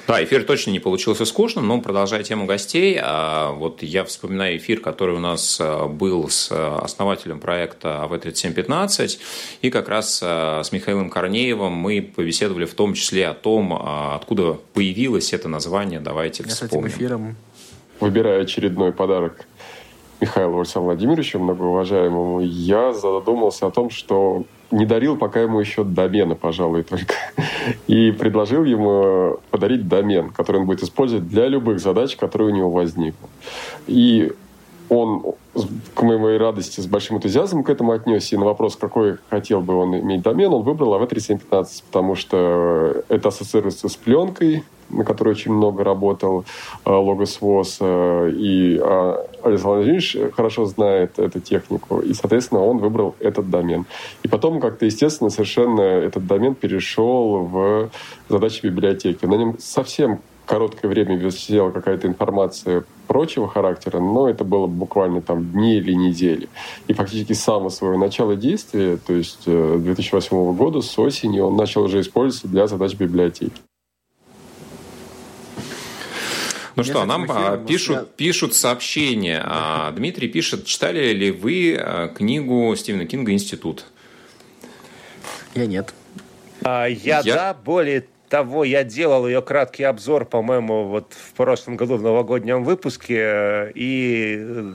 Да, 0.07 0.23
эфир 0.23 0.43
точно 0.43 0.71
не 0.71 0.79
получился 0.79 1.25
скучным, 1.25 1.67
но 1.67 1.79
продолжая 1.79 2.23
тему 2.23 2.45
гостей, 2.45 2.99
а, 3.01 3.51
вот 3.51 3.81
я 3.81 4.03
вспоминаю 4.03 4.57
эфир, 4.57 4.81
который 4.81 5.15
у 5.15 5.19
нас 5.19 5.57
а, 5.61 5.87
был 5.87 6.29
с 6.29 6.51
основателем 6.51 7.39
проекта 7.39 8.03
АВ-3715, 8.03 9.19
и 9.61 9.69
как 9.69 9.87
раз 9.87 10.17
с 10.17 10.71
Михаилом 10.71 11.09
Корнеевым 11.09 11.71
мы 11.71 12.01
побеседовали 12.01 12.65
в 12.65 12.73
том 12.73 12.93
числе 12.93 13.27
о 13.27 13.33
том, 13.33 13.73
откуда 13.73 14.59
появилось 14.73 15.33
это 15.33 15.47
название, 15.47 15.99
давайте 15.99 16.43
вспомним. 16.43 16.89
с 16.89 16.93
этим 16.93 16.97
эфиром 16.97 17.35
Выбирая 18.01 18.41
очередной 18.41 18.91
подарок 18.91 19.45
Михаилу 20.19 20.57
Александру 20.57 20.87
Владимировичу, 20.87 21.37
многоуважаемому, 21.37 22.41
я 22.41 22.93
задумался 22.93 23.67
о 23.67 23.71
том, 23.71 23.91
что 23.91 24.43
не 24.71 24.87
дарил 24.87 25.17
пока 25.17 25.41
ему 25.41 25.59
еще 25.59 25.83
домена, 25.83 26.33
пожалуй, 26.33 26.81
только. 26.81 27.13
И 27.85 28.11
предложил 28.11 28.63
ему 28.63 29.37
подарить 29.51 29.87
домен, 29.87 30.31
который 30.31 30.61
он 30.61 30.65
будет 30.65 30.81
использовать 30.81 31.27
для 31.27 31.47
любых 31.47 31.79
задач, 31.79 32.15
которые 32.15 32.51
у 32.51 32.55
него 32.55 32.71
возникнут. 32.71 33.29
И 33.85 34.31
он, 34.89 35.35
к 35.93 36.01
моей 36.01 36.39
радости, 36.39 36.81
с 36.81 36.87
большим 36.87 37.17
энтузиазмом 37.17 37.63
к 37.63 37.69
этому 37.69 37.91
отнесся. 37.91 38.35
И 38.35 38.39
на 38.39 38.45
вопрос, 38.45 38.75
какой 38.77 39.17
хотел 39.29 39.61
бы 39.61 39.75
он 39.75 39.95
иметь 39.99 40.23
домен, 40.23 40.51
он 40.51 40.63
выбрал 40.63 40.99
AV3715, 41.01 41.83
потому 41.85 42.15
что 42.15 43.03
это 43.09 43.29
ассоциируется 43.29 43.89
с 43.89 43.95
пленкой, 43.95 44.63
на 44.91 45.03
которой 45.03 45.29
очень 45.29 45.51
много 45.51 45.83
работал 45.83 46.45
Логос 46.85 47.41
ВОЗ, 47.41 47.77
э, 47.79 48.31
и 48.35 48.79
а, 48.81 49.25
Александр 49.43 49.77
Владимирович 49.77 50.17
хорошо 50.35 50.65
знает 50.65 51.19
эту 51.19 51.39
технику, 51.39 51.99
и, 51.99 52.13
соответственно, 52.13 52.61
он 52.63 52.77
выбрал 52.77 53.15
этот 53.19 53.49
домен. 53.49 53.85
И 54.23 54.27
потом 54.27 54.59
как-то, 54.59 54.85
естественно, 54.85 55.29
совершенно 55.29 55.81
этот 55.81 56.27
домен 56.27 56.55
перешел 56.55 57.45
в 57.45 57.89
задачи 58.29 58.65
библиотеки. 58.65 59.25
На 59.25 59.35
нем 59.35 59.55
совсем 59.59 60.19
короткое 60.51 60.89
время 60.89 61.15
висела 61.15 61.71
какая-то 61.71 62.07
информация 62.07 62.83
прочего 63.07 63.47
характера, 63.47 63.99
но 63.99 64.29
это 64.29 64.43
было 64.43 64.67
буквально 64.67 65.21
там 65.21 65.51
дни 65.51 65.77
или 65.77 65.93
недели. 65.93 66.49
И 66.87 66.93
фактически 66.93 67.33
с 67.33 67.41
самого 67.41 67.69
своего 67.69 67.97
начала 67.97 68.35
действия, 68.35 68.97
то 68.97 69.13
есть 69.13 69.45
2008 69.45 70.35
э, 70.35 70.53
года, 70.53 70.81
с 70.81 70.99
осени, 70.99 71.39
он 71.39 71.55
начал 71.55 71.83
уже 71.83 72.01
использоваться 72.01 72.47
для 72.47 72.67
задач 72.67 72.95
библиотеки. 72.95 73.53
Ну 76.75 76.83
что, 76.83 77.05
нам 77.05 77.25
а, 77.29 77.57
пишут, 77.57 77.97
я... 77.97 78.03
пишут 78.03 78.55
сообщения. 78.55 79.41
А, 79.43 79.91
Дмитрий 79.91 80.27
пишет, 80.27 80.65
читали 80.65 81.13
ли 81.13 81.31
вы 81.31 81.77
а, 81.77 82.07
книгу 82.07 82.73
Стивена 82.75 83.05
Кинга 83.05 83.31
«Институт»? 83.31 83.85
Я 85.53 85.65
нет. 85.65 85.93
А, 86.63 86.85
я, 86.85 87.21
я, 87.23 87.33
да, 87.35 87.53
более 87.53 88.05
того, 88.31 88.63
я 88.63 88.85
делал 88.85 89.27
ее 89.27 89.41
краткий 89.41 89.83
обзор, 89.83 90.23
по-моему, 90.23 90.87
вот 90.87 91.13
в 91.13 91.33
прошлом 91.33 91.75
году 91.75 91.97
в 91.97 92.01
новогоднем 92.01 92.63
выпуске. 92.63 93.71
И 93.75 94.73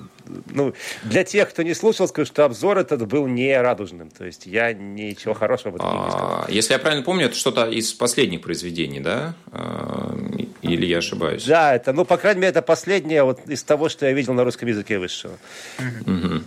ну, 0.51 0.75
для 1.05 1.25
тех, 1.25 1.49
кто 1.49 1.63
не 1.63 1.73
слушал, 1.73 2.07
скажу, 2.07 2.27
что 2.27 2.45
обзор 2.45 2.77
этот 2.77 3.07
был 3.09 3.27
не 3.27 3.59
радужным. 3.59 4.11
То 4.11 4.27
есть 4.27 4.45
я 4.45 4.75
ничего 4.75 5.33
хорошего 5.33 5.73
в 5.73 5.77
этом 5.77 6.05
не 6.05 6.11
сказал. 6.11 6.45
Если 6.49 6.75
я 6.75 6.79
правильно 6.79 7.03
помню, 7.03 7.27
это 7.27 7.37
что-то 7.37 7.67
из 7.71 7.95
последних 7.95 8.43
произведений, 8.43 9.01
да? 9.01 9.35
Или 10.73 10.87
я 10.87 10.99
ошибаюсь? 10.99 11.45
Да, 11.45 11.75
это, 11.75 11.93
ну, 11.93 12.05
по 12.05 12.17
крайней 12.17 12.41
мере, 12.41 12.51
это 12.51 12.63
последнее 12.63 13.23
вот 13.23 13.41
из 13.49 13.63
того, 13.63 13.89
что 13.89 14.07
я 14.07 14.13
видел 14.13 14.35
на 14.35 14.45
русском 14.45 14.69
языке 14.69 14.99
высшего. 14.99 15.39
Угу. 15.79 16.43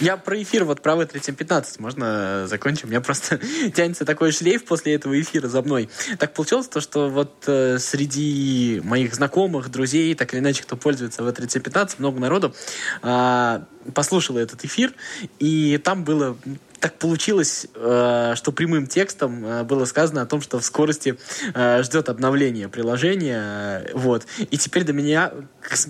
Я 0.00 0.16
про 0.16 0.42
эфир, 0.42 0.64
вот 0.64 0.82
про 0.82 0.96
В-315, 0.96 1.64
можно 1.78 2.46
закончим? 2.46 2.88
У 2.88 2.90
меня 2.90 3.00
просто 3.00 3.40
тянется 3.74 4.04
такой 4.04 4.32
шлейф 4.32 4.64
после 4.64 4.94
этого 4.94 5.20
эфира 5.20 5.48
за 5.48 5.62
мной. 5.62 5.88
Так 6.18 6.34
получилось 6.34 6.68
то, 6.68 6.80
что 6.80 7.08
вот 7.08 7.44
э, 7.46 7.78
среди 7.78 8.80
моих 8.84 9.14
знакомых, 9.14 9.70
друзей, 9.70 10.14
так 10.14 10.32
или 10.34 10.40
иначе, 10.40 10.62
кто 10.62 10.76
пользуется 10.76 11.22
В-315, 11.22 11.96
много 11.98 12.20
народу 12.20 12.54
э, 13.02 13.60
послушало 13.94 14.38
этот 14.38 14.64
эфир, 14.64 14.92
и 15.38 15.78
там 15.78 16.04
было 16.04 16.36
так 16.82 16.98
получилось, 16.98 17.68
э, 17.76 18.34
что 18.34 18.50
прямым 18.50 18.88
текстом 18.88 19.46
э, 19.46 19.62
было 19.62 19.84
сказано 19.84 20.22
о 20.22 20.26
том, 20.26 20.40
что 20.40 20.58
в 20.58 20.64
скорости 20.64 21.16
э, 21.54 21.82
ждет 21.84 22.08
обновление 22.08 22.68
приложения. 22.68 23.88
Вот. 23.94 24.26
И 24.50 24.58
теперь 24.58 24.82
до 24.82 24.92
меня 24.92 25.32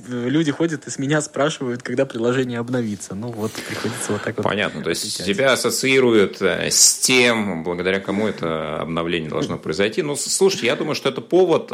люди 0.06 0.52
ходят 0.52 0.86
и 0.86 0.90
с 0.90 0.98
меня 0.98 1.22
спрашивают, 1.22 1.82
когда 1.82 2.04
приложение 2.04 2.58
обновится. 2.58 3.14
Ну 3.14 3.28
вот, 3.28 3.52
приходится 3.52 4.12
вот 4.12 4.22
так 4.22 4.36
вот. 4.36 4.42
Понятно. 4.42 4.82
То 4.82 4.90
есть 4.90 5.24
тебя 5.24 5.54
ассоциируют 5.54 6.42
с 6.42 6.98
тем, 6.98 7.64
благодаря 7.64 7.98
кому 7.98 8.28
это 8.28 8.82
обновление 8.82 9.30
должно 9.30 9.56
произойти. 9.56 10.02
Ну, 10.02 10.14
слушайте, 10.14 10.66
я 10.66 10.76
думаю, 10.76 10.94
что 10.94 11.08
это 11.08 11.22
повод 11.22 11.68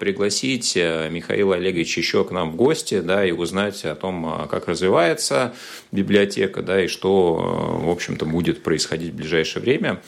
пригласить 0.00 0.74
Михаила 0.74 1.54
Олеговича 1.54 2.00
еще 2.00 2.24
к 2.24 2.32
нам 2.32 2.50
в 2.50 2.56
гости, 2.56 2.98
да, 2.98 3.24
и 3.24 3.30
узнать 3.30 3.84
о 3.84 3.94
том, 3.94 4.48
как 4.50 4.66
развивается 4.66 5.54
библиотека, 5.92 6.62
да, 6.62 6.84
и 6.84 6.88
что, 6.88 7.80
в 7.84 7.88
общем-то, 7.88 8.26
будет 8.26 8.55
будет 8.56 8.62
происходить 8.62 9.12
в 9.12 9.16
ближайшее 9.16 9.62
время. 9.62 10.02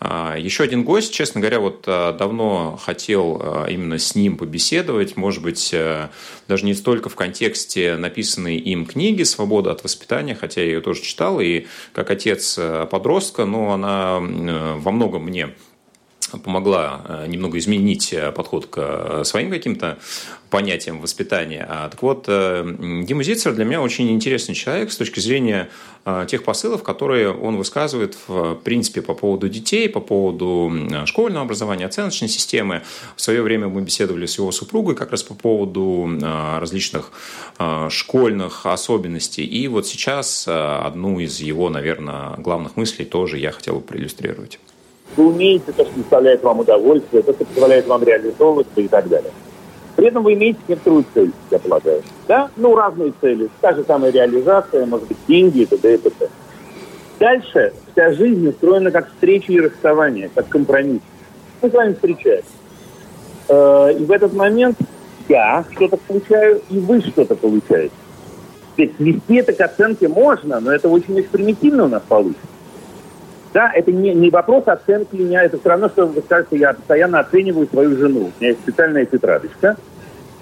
А, 0.00 0.36
еще 0.36 0.64
один 0.64 0.84
гость, 0.84 1.12
честно 1.12 1.40
говоря, 1.40 1.60
вот 1.60 1.84
а, 1.86 2.12
давно 2.12 2.78
хотел 2.82 3.40
а, 3.40 3.66
именно 3.66 3.98
с 3.98 4.14
ним 4.14 4.36
побеседовать, 4.36 5.16
может 5.16 5.42
быть, 5.42 5.74
даже 6.48 6.64
не 6.64 6.74
столько 6.74 7.08
в 7.08 7.16
контексте 7.16 7.96
написанной 7.96 8.56
им 8.56 8.86
книги 8.86 9.22
«Свобода 9.22 9.72
от 9.72 9.84
воспитания», 9.84 10.34
хотя 10.34 10.60
я 10.60 10.68
ее 10.68 10.80
тоже 10.80 11.02
читал, 11.02 11.40
и 11.40 11.66
как 11.92 12.10
отец 12.10 12.58
подростка, 12.90 13.44
но 13.44 13.72
она 13.72 14.18
во 14.20 14.90
многом 14.90 15.24
мне 15.24 15.50
помогла 16.38 17.02
э, 17.06 17.26
немного 17.28 17.58
изменить 17.58 18.12
э, 18.12 18.32
подход 18.32 18.66
к 18.66 18.78
э, 18.78 19.24
своим 19.24 19.50
каким-то 19.50 19.98
понятиям 20.50 21.00
воспитания. 21.00 21.66
А, 21.68 21.88
так 21.88 22.02
вот, 22.02 22.26
Дима 22.26 23.22
Зицер 23.22 23.54
для 23.54 23.64
меня 23.64 23.80
очень 23.80 24.10
интересный 24.10 24.54
человек 24.54 24.92
с 24.92 24.98
точки 24.98 25.18
зрения 25.18 25.70
тех 26.26 26.44
посылов, 26.44 26.82
которые 26.82 27.32
он 27.32 27.56
высказывает, 27.56 28.18
в 28.26 28.56
принципе, 28.56 29.00
по 29.00 29.14
поводу 29.14 29.48
детей, 29.48 29.88
по 29.88 30.00
поводу 30.00 30.70
школьного 31.06 31.46
образования, 31.46 31.86
оценочной 31.86 32.28
системы. 32.28 32.82
В 33.16 33.22
свое 33.22 33.40
время 33.40 33.68
мы 33.68 33.80
беседовали 33.80 34.26
с 34.26 34.36
его 34.36 34.52
супругой 34.52 34.94
как 34.94 35.10
раз 35.10 35.22
по 35.22 35.32
поводу 35.32 36.18
различных 36.20 37.12
школьных 37.88 38.66
особенностей. 38.66 39.46
И 39.46 39.68
вот 39.68 39.86
сейчас 39.86 40.46
одну 40.46 41.18
из 41.18 41.40
его, 41.40 41.70
наверное, 41.70 42.36
главных 42.36 42.76
мыслей 42.76 43.06
тоже 43.06 43.38
я 43.38 43.52
хотел 43.52 43.76
бы 43.76 43.80
проиллюстрировать. 43.80 44.58
Вы 45.16 45.26
умеете 45.26 45.72
то, 45.72 45.84
что 45.84 45.94
доставляет 45.96 46.42
вам 46.42 46.60
удовольствие, 46.60 47.22
то, 47.22 47.32
что 47.32 47.44
позволяет 47.44 47.86
вам 47.86 48.02
реализовываться 48.02 48.80
и 48.80 48.88
так 48.88 49.08
далее. 49.08 49.30
При 49.96 50.06
этом 50.06 50.22
вы 50.22 50.34
имеете 50.34 50.58
некоторую 50.68 51.04
цель, 51.12 51.32
я 51.50 51.58
полагаю. 51.58 52.02
Да? 52.26 52.50
Ну, 52.56 52.74
разные 52.74 53.12
цели. 53.20 53.48
Та 53.60 53.74
же 53.74 53.84
самая 53.84 54.10
реализация, 54.10 54.86
может 54.86 55.06
быть, 55.06 55.18
деньги 55.28 55.60
и 55.60 55.66
т.д. 55.66 55.94
и 55.94 55.98
т.д. 55.98 56.28
Дальше 57.18 57.72
вся 57.92 58.12
жизнь 58.12 58.48
устроена 58.48 58.90
как 58.90 59.08
встреча 59.10 59.52
и 59.52 59.60
расставание, 59.60 60.30
как 60.34 60.48
компромисс. 60.48 61.02
Мы 61.60 61.70
с 61.70 61.72
вами 61.72 61.92
встречаемся. 61.92 62.48
Э, 63.48 63.92
и 63.96 64.04
в 64.04 64.10
этот 64.10 64.32
момент 64.32 64.78
я 65.28 65.64
что-то 65.72 65.98
получаю, 65.98 66.62
и 66.70 66.78
вы 66.78 67.00
что-то 67.00 67.36
получаете. 67.36 67.94
То 68.76 68.82
есть 68.82 68.96
свести 68.96 69.34
это 69.36 69.52
к 69.52 69.60
оценке 69.60 70.08
можно, 70.08 70.58
но 70.58 70.72
это 70.72 70.88
очень-очень 70.88 71.28
примитивно 71.28 71.84
у 71.84 71.88
нас 71.88 72.02
получится. 72.08 72.46
Да, 73.52 73.70
это 73.74 73.92
не, 73.92 74.14
не 74.14 74.30
вопрос 74.30 74.64
оценки 74.66 75.14
меня, 75.14 75.42
это 75.42 75.58
все 75.58 75.68
равно, 75.68 75.88
что 75.88 76.06
вы 76.06 76.22
скажете, 76.22 76.56
я 76.56 76.72
постоянно 76.72 77.20
оцениваю 77.20 77.66
свою 77.66 77.96
жену. 77.96 78.20
У 78.20 78.40
меня 78.40 78.50
есть 78.50 78.60
специальная 78.60 79.04
тетрадочка. 79.04 79.76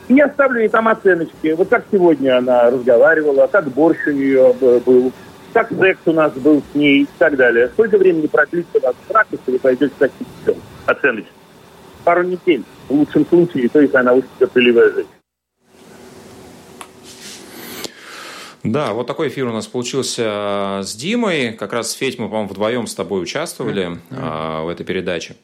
И 0.09 0.15
я 0.15 0.29
ставлю 0.29 0.61
ей 0.61 0.69
там 0.69 0.89
оценочки. 0.89 1.55
Вот 1.57 1.69
как 1.69 1.85
сегодня 1.91 2.39
она 2.39 2.71
разговаривала, 2.71 3.49
как 3.49 3.69
борщ 3.69 3.99
у 4.07 4.11
нее 4.11 4.55
был, 4.61 5.13
как 5.53 5.71
секс 5.71 6.01
у 6.07 6.13
нас 6.13 6.33
был 6.33 6.63
с 6.73 6.75
ней 6.75 7.03
и 7.03 7.09
так 7.19 7.37
далее. 7.37 7.69
Сколько 7.69 7.99
времени 7.99 8.27
продлится 8.27 8.79
у 8.79 8.81
вас 8.81 8.95
брак, 9.09 9.27
если 9.31 9.53
вы 9.53 9.59
пойдете 9.59 9.93
таким 9.99 10.27
оценочкам? 10.87 11.35
Пару 12.05 12.23
недель, 12.23 12.65
в 12.89 12.93
лучшем 12.93 13.27
случае, 13.27 13.69
то 13.69 13.81
есть 13.81 13.95
она 13.95 14.13
учится 14.13 14.47
целевая 14.53 14.91
жизнь. 14.91 15.09
Да, 18.63 18.93
вот 18.93 19.07
такой 19.07 19.29
эфир 19.29 19.47
у 19.47 19.53
нас 19.53 19.67
получился 19.67 20.81
с 20.83 20.95
Димой. 20.95 21.53
Как 21.53 21.73
раз, 21.73 21.93
Федь, 21.93 22.19
мы, 22.19 22.29
по-моему, 22.29 22.49
вдвоем 22.49 22.87
с 22.87 22.95
тобой 22.95 23.23
участвовали 23.23 23.99
mm-hmm. 24.11 24.65
в 24.65 24.69
этой 24.69 24.85
передаче. 24.85 25.37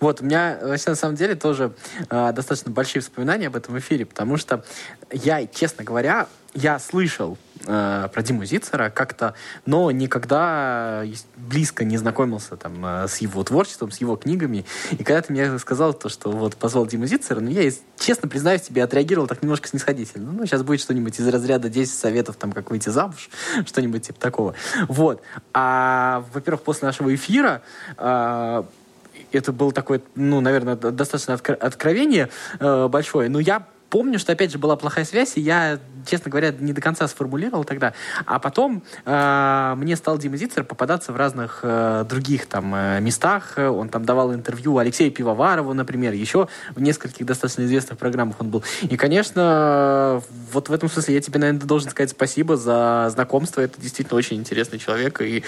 Вот, 0.00 0.20
у 0.20 0.24
меня 0.24 0.58
вообще 0.62 0.90
на 0.90 0.96
самом 0.96 1.16
деле 1.16 1.34
тоже 1.34 1.72
э, 2.10 2.32
достаточно 2.32 2.70
большие 2.70 3.00
воспоминания 3.00 3.46
об 3.46 3.56
этом 3.56 3.78
эфире, 3.78 4.04
потому 4.04 4.36
что 4.36 4.62
я, 5.10 5.46
честно 5.46 5.84
говоря, 5.84 6.26
я 6.54 6.78
слышал 6.78 7.38
э, 7.66 8.08
про 8.12 8.22
Диму 8.22 8.44
Зицера 8.44 8.90
как-то, 8.90 9.34
но 9.64 9.90
никогда 9.90 11.04
близко 11.36 11.84
не 11.84 11.96
знакомился 11.96 12.56
там 12.56 12.84
э, 12.84 13.08
с 13.08 13.18
его 13.18 13.42
творчеством, 13.44 13.90
с 13.90 13.98
его 13.98 14.16
книгами. 14.16 14.64
И 14.92 15.04
когда 15.04 15.22
ты 15.22 15.32
мне 15.32 15.58
сказал 15.58 15.94
то, 15.94 16.08
что 16.08 16.30
вот 16.30 16.56
позвал 16.56 16.86
Диму 16.86 17.06
Зицера, 17.06 17.40
ну 17.40 17.50
я, 17.50 17.70
честно 17.98 18.28
признаюсь 18.28 18.62
тебе, 18.62 18.82
отреагировал 18.84 19.26
так 19.26 19.42
немножко 19.42 19.68
снисходительно. 19.68 20.32
Ну, 20.32 20.46
сейчас 20.46 20.62
будет 20.62 20.80
что-нибудь 20.80 21.18
из 21.18 21.28
разряда 21.28 21.68
10 21.68 21.92
советов, 21.92 22.36
там, 22.36 22.52
как 22.52 22.70
выйти 22.70 22.88
замуж, 22.88 23.28
что-нибудь 23.66 24.06
типа 24.06 24.20
такого. 24.20 24.54
Вот. 24.88 25.22
А, 25.52 26.24
во-первых, 26.32 26.62
после 26.62 26.86
нашего 26.86 27.14
эфира 27.14 27.62
э, 27.96 28.62
это 29.32 29.52
был 29.52 29.72
такой, 29.72 30.02
ну, 30.14 30.40
наверное, 30.40 30.76
достаточно 30.76 31.34
откровение 31.34 32.28
э, 32.58 32.88
большое. 32.88 33.28
Но 33.28 33.40
я 33.40 33.66
помню, 33.90 34.18
что, 34.18 34.32
опять 34.32 34.52
же, 34.52 34.58
была 34.58 34.76
плохая 34.76 35.04
связь, 35.04 35.36
и 35.36 35.40
я, 35.40 35.78
честно 36.06 36.30
говоря, 36.30 36.52
не 36.58 36.72
до 36.72 36.80
конца 36.80 37.06
сформулировал 37.08 37.64
тогда. 37.64 37.92
А 38.24 38.38
потом 38.38 38.82
э, 39.04 39.74
мне 39.76 39.96
стал 39.96 40.18
Дима 40.18 40.36
Зицер 40.36 40.64
попадаться 40.64 41.12
в 41.12 41.16
разных 41.16 41.60
э, 41.62 42.04
других 42.08 42.46
там 42.46 42.74
э, 42.74 43.00
местах. 43.00 43.54
Он 43.56 43.88
там 43.88 44.04
давал 44.04 44.34
интервью 44.34 44.78
Алексею 44.78 45.12
Пивоварову, 45.12 45.74
например, 45.74 46.12
еще 46.12 46.48
в 46.74 46.80
нескольких 46.80 47.26
достаточно 47.26 47.62
известных 47.62 47.98
программах 47.98 48.36
он 48.40 48.50
был. 48.50 48.64
И, 48.82 48.96
конечно, 48.96 50.22
вот 50.52 50.68
в 50.68 50.72
этом 50.72 50.88
смысле 50.88 51.14
я 51.14 51.20
тебе, 51.20 51.38
наверное, 51.38 51.66
должен 51.66 51.90
сказать 51.90 52.10
спасибо 52.10 52.56
за 52.56 53.08
знакомство. 53.10 53.60
Это 53.60 53.80
действительно 53.80 54.16
очень 54.16 54.36
интересный 54.36 54.78
человек, 54.78 55.20
и 55.20 55.42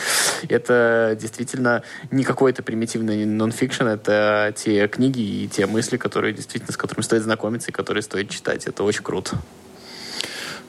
это 0.48 1.16
действительно 1.18 1.82
не 2.10 2.24
какой-то 2.24 2.62
примитивный 2.62 3.24
нонфикшн, 3.24 3.84
это 3.84 4.52
те 4.56 4.88
книги 4.88 5.20
и 5.20 5.48
те 5.48 5.66
мысли, 5.66 5.96
которые 5.96 6.32
действительно, 6.32 6.72
с 6.72 6.76
которыми 6.76 7.04
стоит 7.04 7.22
знакомиться 7.22 7.70
и 7.70 7.72
которые 7.72 8.02
стоит 8.02 8.30
читать. 8.30 8.66
Это 8.66 8.82
очень 8.82 9.02
круто. 9.02 9.38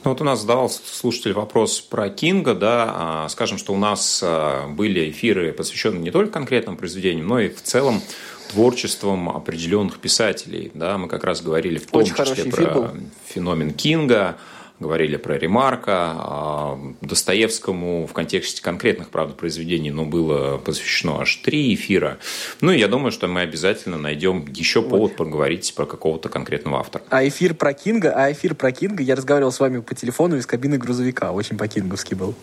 Ну 0.03 0.12
вот 0.12 0.22
у 0.22 0.24
нас 0.24 0.41
задавал 0.41 0.70
слушатель 0.70 1.34
вопрос 1.34 1.82
про 1.82 2.10
Кинга, 2.10 2.53
да, 2.53 2.94
а, 2.96 3.29
скажем, 3.29 3.58
что 3.58 3.74
у 3.74 3.77
нас 3.77 4.22
а, 4.24 4.68
были 4.70 5.10
эфиры, 5.10 5.51
посвященные 5.51 6.01
не 6.01 6.12
только 6.12 6.32
конкретным 6.32 6.77
произведениям, 6.77 7.27
но 7.27 7.39
и 7.39 7.50
в 7.50 7.62
целом 7.62 8.01
творчеством 8.50 9.29
определенных 9.29 10.00
писателей, 10.00 10.72
да, 10.74 10.98
мы 10.98 11.08
как 11.08 11.24
раз 11.24 11.41
говорили 11.41 11.79
в 11.79 11.88
том 11.88 12.01
Очень 12.01 12.15
числе 12.15 12.46
про 12.46 12.94
феномен 13.27 13.74
Кинга, 13.74 14.38
говорили 14.79 15.17
про 15.17 15.38
Ремарка, 15.38 16.13
а, 16.17 16.79
Достоевскому 17.01 18.07
в 18.07 18.13
контексте 18.13 18.62
конкретных, 18.62 19.09
правда, 19.09 19.33
произведений, 19.33 19.91
но 19.91 20.05
было 20.05 20.57
посвящено 20.57 21.19
аж 21.19 21.36
три 21.38 21.74
эфира. 21.74 22.17
Ну, 22.62 22.71
и 22.71 22.79
я 22.79 22.88
думаю, 22.88 23.12
что 23.12 23.27
мы 23.27 23.41
обязательно 23.41 23.98
найдем 23.98 24.45
еще 24.53 24.81
повод 24.81 25.15
поговорить 25.15 25.74
про 25.75 25.86
какого-то 25.86 26.29
конкретного 26.29 26.79
автора. 26.79 27.03
А 27.09 27.27
эфир 27.27 27.53
про 27.53 27.74
Кинга, 27.74 28.13
а 28.15 28.31
эфир 28.31 28.55
про 28.55 28.71
Кинга, 28.71 29.03
я 29.03 29.15
разговаривал 29.15 29.51
с 29.51 29.59
вами 29.59 29.79
по 29.79 29.93
телефону 29.95 30.38
из 30.38 30.45
кабины 30.45 30.77
грузовика, 30.77 31.31
очень 31.31 31.57
по-кинговски 31.57 32.13
был. 32.13 32.36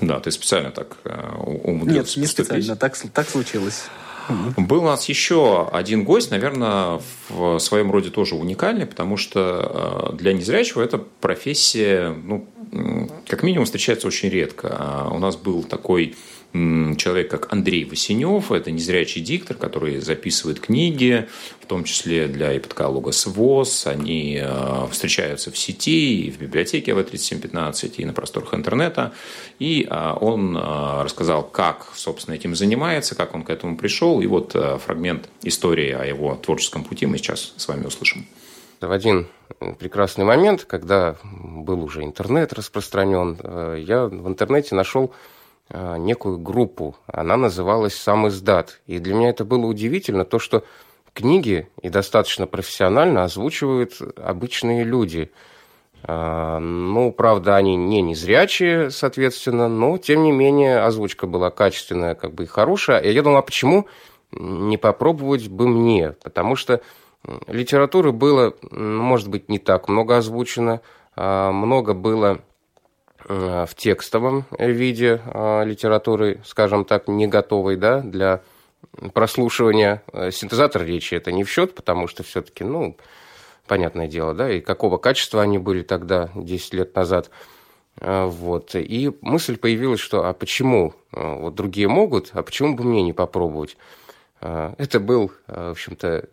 Да, 0.00 0.18
ты 0.18 0.32
специально 0.32 0.72
так 0.72 0.96
э, 1.04 1.36
умудрился 1.36 2.18
Нет, 2.18 2.26
не 2.26 2.26
специально, 2.26 2.74
так, 2.74 2.96
так 3.14 3.28
случилось. 3.28 3.84
Был 4.56 4.82
у 4.82 4.86
нас 4.86 5.08
еще 5.08 5.68
один 5.72 6.04
гость, 6.04 6.30
наверное, 6.30 7.00
в 7.28 7.58
своем 7.58 7.90
роде 7.90 8.10
тоже 8.10 8.34
уникальный, 8.34 8.86
потому 8.86 9.16
что 9.16 10.10
э, 10.12 10.16
для 10.16 10.32
незрячего 10.32 10.82
эта 10.82 10.98
профессия, 10.98 12.10
ну, 12.10 12.48
как 13.26 13.42
минимум, 13.42 13.64
встречается 13.66 14.06
очень 14.06 14.28
редко. 14.28 14.76
А 14.78 15.10
у 15.12 15.18
нас 15.18 15.36
был 15.36 15.62
такой 15.64 16.14
человек, 16.52 17.30
как 17.30 17.50
Андрей 17.50 17.84
Васенев, 17.84 18.52
это 18.52 18.70
незрячий 18.70 19.22
диктор, 19.22 19.56
который 19.56 20.00
записывает 20.00 20.60
книги, 20.60 21.28
в 21.60 21.66
том 21.66 21.84
числе 21.84 22.28
для 22.28 22.56
иподкалога 22.56 23.12
СВОЗ. 23.12 23.86
Они 23.86 24.38
э, 24.42 24.86
встречаются 24.90 25.50
в 25.50 25.56
сети, 25.56 26.26
и 26.26 26.30
в 26.30 26.38
библиотеке 26.38 26.92
В3715, 26.92 27.94
и 27.96 28.04
на 28.04 28.12
просторах 28.12 28.52
интернета. 28.52 29.12
И 29.58 29.88
э, 29.88 30.14
он 30.20 30.54
э, 30.54 31.02
рассказал, 31.02 31.42
как, 31.42 31.86
собственно, 31.94 32.34
этим 32.34 32.54
занимается, 32.54 33.14
как 33.14 33.34
он 33.34 33.44
к 33.44 33.50
этому 33.50 33.78
пришел. 33.78 34.20
И 34.20 34.26
вот 34.26 34.52
фрагмент 34.52 35.30
истории 35.42 35.92
о 35.92 36.04
его 36.04 36.36
творческом 36.36 36.84
пути 36.84 37.06
мы 37.06 37.16
сейчас 37.16 37.54
с 37.56 37.66
вами 37.66 37.86
услышим. 37.86 38.26
В 38.80 38.90
один 38.90 39.26
прекрасный 39.78 40.24
момент, 40.24 40.64
когда 40.64 41.16
был 41.22 41.82
уже 41.82 42.02
интернет 42.02 42.52
распространен, 42.52 43.38
я 43.78 44.06
в 44.06 44.28
интернете 44.28 44.74
нашел 44.74 45.14
некую 45.70 46.38
группу. 46.38 46.96
Она 47.06 47.36
называлась 47.36 47.94
«Сам 47.94 48.28
издат». 48.28 48.80
И 48.86 48.98
для 48.98 49.14
меня 49.14 49.30
это 49.30 49.44
было 49.44 49.66
удивительно, 49.66 50.24
то, 50.24 50.38
что 50.38 50.64
книги 51.14 51.68
и 51.80 51.88
достаточно 51.88 52.46
профессионально 52.46 53.24
озвучивают 53.24 53.98
обычные 54.16 54.84
люди. 54.84 55.30
А, 56.04 56.58
ну, 56.58 57.12
правда, 57.12 57.56
они 57.56 57.76
не 57.76 58.02
незрячие, 58.02 58.90
соответственно, 58.90 59.68
но, 59.68 59.98
тем 59.98 60.22
не 60.24 60.32
менее, 60.32 60.80
озвучка 60.80 61.26
была 61.26 61.50
качественная, 61.50 62.14
как 62.14 62.34
бы 62.34 62.44
и 62.44 62.46
хорошая. 62.46 63.00
И 63.00 63.12
я 63.12 63.22
думал, 63.22 63.38
а 63.38 63.42
почему 63.42 63.86
не 64.32 64.78
попробовать 64.78 65.48
бы 65.48 65.68
мне? 65.68 66.16
Потому 66.22 66.56
что 66.56 66.80
литературы 67.46 68.12
было, 68.12 68.54
может 68.70 69.28
быть, 69.28 69.48
не 69.48 69.58
так 69.58 69.88
много 69.88 70.16
озвучено, 70.16 70.80
а 71.14 71.52
много 71.52 71.94
было 71.94 72.40
Э, 72.40 72.51
в 73.28 73.70
текстовом 73.76 74.44
виде 74.58 75.20
э, 75.24 75.64
литературы, 75.64 76.40
скажем 76.44 76.84
так, 76.84 77.08
не 77.08 77.26
готовой 77.26 77.76
да, 77.76 78.00
для 78.00 78.42
прослушивания. 79.12 80.02
Э, 80.12 80.30
синтезатор 80.30 80.84
речи 80.84 81.14
это 81.14 81.32
не 81.32 81.44
в 81.44 81.50
счет, 81.50 81.74
потому 81.74 82.08
что 82.08 82.22
все-таки, 82.22 82.64
ну, 82.64 82.96
понятное 83.66 84.08
дело, 84.08 84.34
да, 84.34 84.50
и 84.50 84.60
какого 84.60 84.98
качества 84.98 85.42
они 85.42 85.58
были 85.58 85.82
тогда, 85.82 86.30
10 86.34 86.74
лет 86.74 86.94
назад. 86.94 87.30
Вот. 88.00 88.74
И 88.74 89.12
мысль 89.20 89.58
появилась, 89.58 90.00
что 90.00 90.24
а 90.24 90.32
почему 90.32 90.94
вот 91.12 91.54
другие 91.54 91.88
могут, 91.88 92.30
а 92.32 92.42
почему 92.42 92.74
бы 92.74 92.84
мне 92.84 93.02
не 93.02 93.12
попробовать? 93.12 93.76
Это 94.40 94.98
был, 94.98 95.30
в 95.46 95.70
общем-то, 95.72 96.26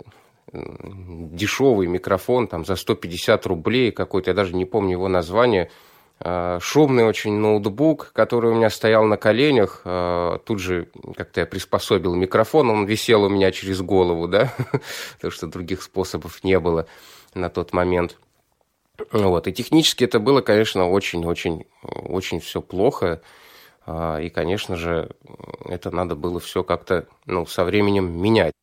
дешевый 0.54 1.88
микрофон 1.88 2.47
там 2.47 2.63
за 2.65 2.78
150 2.78 3.45
рублей 3.45 3.91
какой-то, 3.91 4.32
я 4.32 4.36
даже 4.36 4.56
не 4.56 4.63
помню 4.63 4.91
его 4.93 5.10
название– 5.10 5.69
Э, 5.88 5.88
шумный 6.21 7.05
очень 7.05 7.34
ноутбук, 7.38 8.12
который 8.13 8.51
у 8.51 8.55
меня 8.55 8.69
стоял 8.69 9.05
на 9.05 9.15
коленях. 9.15 9.82
Э, 9.86 10.38
тут 10.45 10.60
же 10.60 10.89
как-то 11.15 11.41
я 11.41 11.45
приспособил 11.45 12.13
микрофон, 12.15 12.69
он 12.69 12.86
висел 12.86 13.23
у 13.23 13.29
меня 13.29 13.51
через 13.51 13.82
голову, 13.82 14.27
да, 14.27 14.53
потому 15.15 15.32
что 15.32 15.47
других 15.47 15.82
способов 15.82 16.43
не 16.43 16.60
было 16.60 16.88
на 17.34 17.49
тот 17.49 17.71
момент. 17.71 18.17
Вот. 19.12 19.47
И 19.47 19.53
технически 19.53 20.03
это 20.03 20.19
было, 20.19 20.41
конечно, 20.41 20.89
очень-очень 20.89 21.65
очень 21.84 22.41
все 22.41 22.62
плохо. 22.62 23.21
Э, 23.86 24.19
и, 24.21 24.29
конечно 24.29 24.75
же, 24.75 25.12
это 25.63 25.89
надо 25.89 26.15
было 26.15 26.41
все 26.41 26.63
как-то 26.63 27.08
ну, 27.25 27.45
со 27.45 27.63
временем 27.63 28.21
менять. 28.21 28.53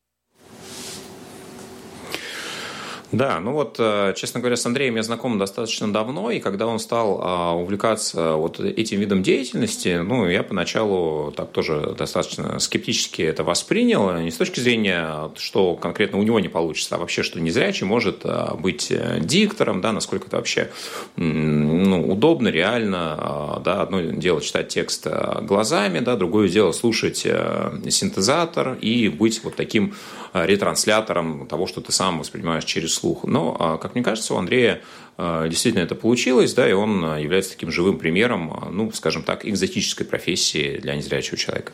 Да, 3.12 3.38
ну 3.38 3.52
вот, 3.52 3.76
э, 3.78 4.14
честно 4.16 4.40
говоря, 4.40 4.56
с 4.56 4.66
Андреем 4.66 4.96
я 4.96 5.02
знаком 5.04 5.38
достаточно 5.38 5.92
давно, 5.92 6.32
и 6.32 6.40
когда 6.40 6.66
он 6.66 6.80
стал 6.80 7.20
а, 7.22 7.52
увлекаться 7.52 8.32
вот 8.32 8.58
этим 8.58 8.98
видом 8.98 9.22
деятельности, 9.22 10.00
ну, 10.02 10.28
я 10.28 10.42
поначалу 10.42 11.30
так 11.30 11.52
тоже 11.52 11.94
достаточно 11.96 12.58
скептически 12.58 13.22
это 13.22 13.44
воспринял, 13.44 14.12
не 14.18 14.32
с 14.32 14.36
точки 14.36 14.58
зрения, 14.58 15.30
что 15.36 15.76
конкретно 15.76 16.18
у 16.18 16.24
него 16.24 16.40
не 16.40 16.48
получится, 16.48 16.96
а 16.96 16.98
вообще, 16.98 17.22
что 17.22 17.40
незрячий 17.40 17.86
может 17.86 18.26
быть 18.58 18.88
э, 18.90 19.20
диктором, 19.20 19.80
да, 19.80 19.92
насколько 19.92 20.26
это 20.26 20.38
вообще 20.38 20.70
ну, 21.14 22.10
удобно, 22.10 22.48
реально, 22.48 23.62
да, 23.64 23.82
одно 23.82 24.00
дело 24.00 24.40
читать 24.40 24.66
текст 24.68 25.06
э, 25.06 25.42
глазами, 25.42 26.00
да, 26.00 26.16
другое 26.16 26.48
дело 26.48 26.72
слушать 26.72 27.18
синтезатор 27.18 28.74
и 28.80 29.08
быть 29.08 29.44
вот 29.44 29.54
таким 29.54 29.94
ретранслятором 30.34 31.46
того, 31.46 31.66
что 31.66 31.80
ты 31.80 31.92
сам 31.92 32.18
воспринимаешь 32.18 32.64
через 32.64 32.95
слух. 32.96 33.24
Но, 33.24 33.56
а, 33.58 33.78
как 33.78 33.94
мне 33.94 34.02
кажется, 34.02 34.34
у 34.34 34.38
Андрея 34.38 34.82
а, 35.16 35.48
действительно 35.48 35.82
это 35.82 35.94
получилось, 35.94 36.54
да, 36.54 36.68
и 36.68 36.72
он 36.72 37.04
а, 37.04 37.18
является 37.18 37.52
таким 37.52 37.70
живым 37.70 37.98
примером, 37.98 38.70
ну, 38.72 38.90
скажем 38.92 39.22
так, 39.22 39.46
экзотической 39.46 40.06
профессии 40.06 40.78
для 40.78 40.94
незрячего 40.94 41.36
человека. 41.36 41.72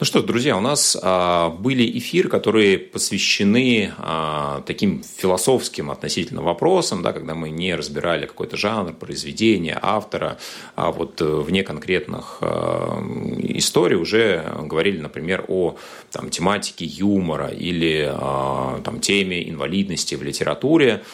Ну 0.00 0.06
что, 0.06 0.22
друзья, 0.22 0.56
у 0.56 0.60
нас 0.60 0.98
а, 1.00 1.50
были 1.50 1.98
эфиры, 1.98 2.28
которые 2.28 2.78
посвящены 2.78 3.92
а, 3.98 4.62
таким 4.66 5.04
философским 5.04 5.88
относительно 5.88 6.42
вопросам, 6.42 7.00
да, 7.02 7.12
когда 7.12 7.36
мы 7.36 7.50
не 7.50 7.76
разбирали 7.76 8.26
какой-то 8.26 8.56
жанр, 8.56 8.92
произведение, 8.94 9.78
автора, 9.80 10.38
а 10.74 10.90
вот 10.90 11.22
э, 11.22 11.24
вне 11.24 11.62
конкретных 11.62 12.38
а, 12.40 13.00
историй 13.40 13.96
уже 13.96 14.44
говорили, 14.62 14.98
например, 14.98 15.44
о 15.46 15.76
там, 16.10 16.28
тематике 16.28 16.86
юмора 16.86 17.48
или 17.48 18.10
а, 18.10 18.80
там, 18.82 18.98
теме 18.98 19.48
инвалидности 19.48 20.16
в 20.16 20.24
литературе. 20.24 21.04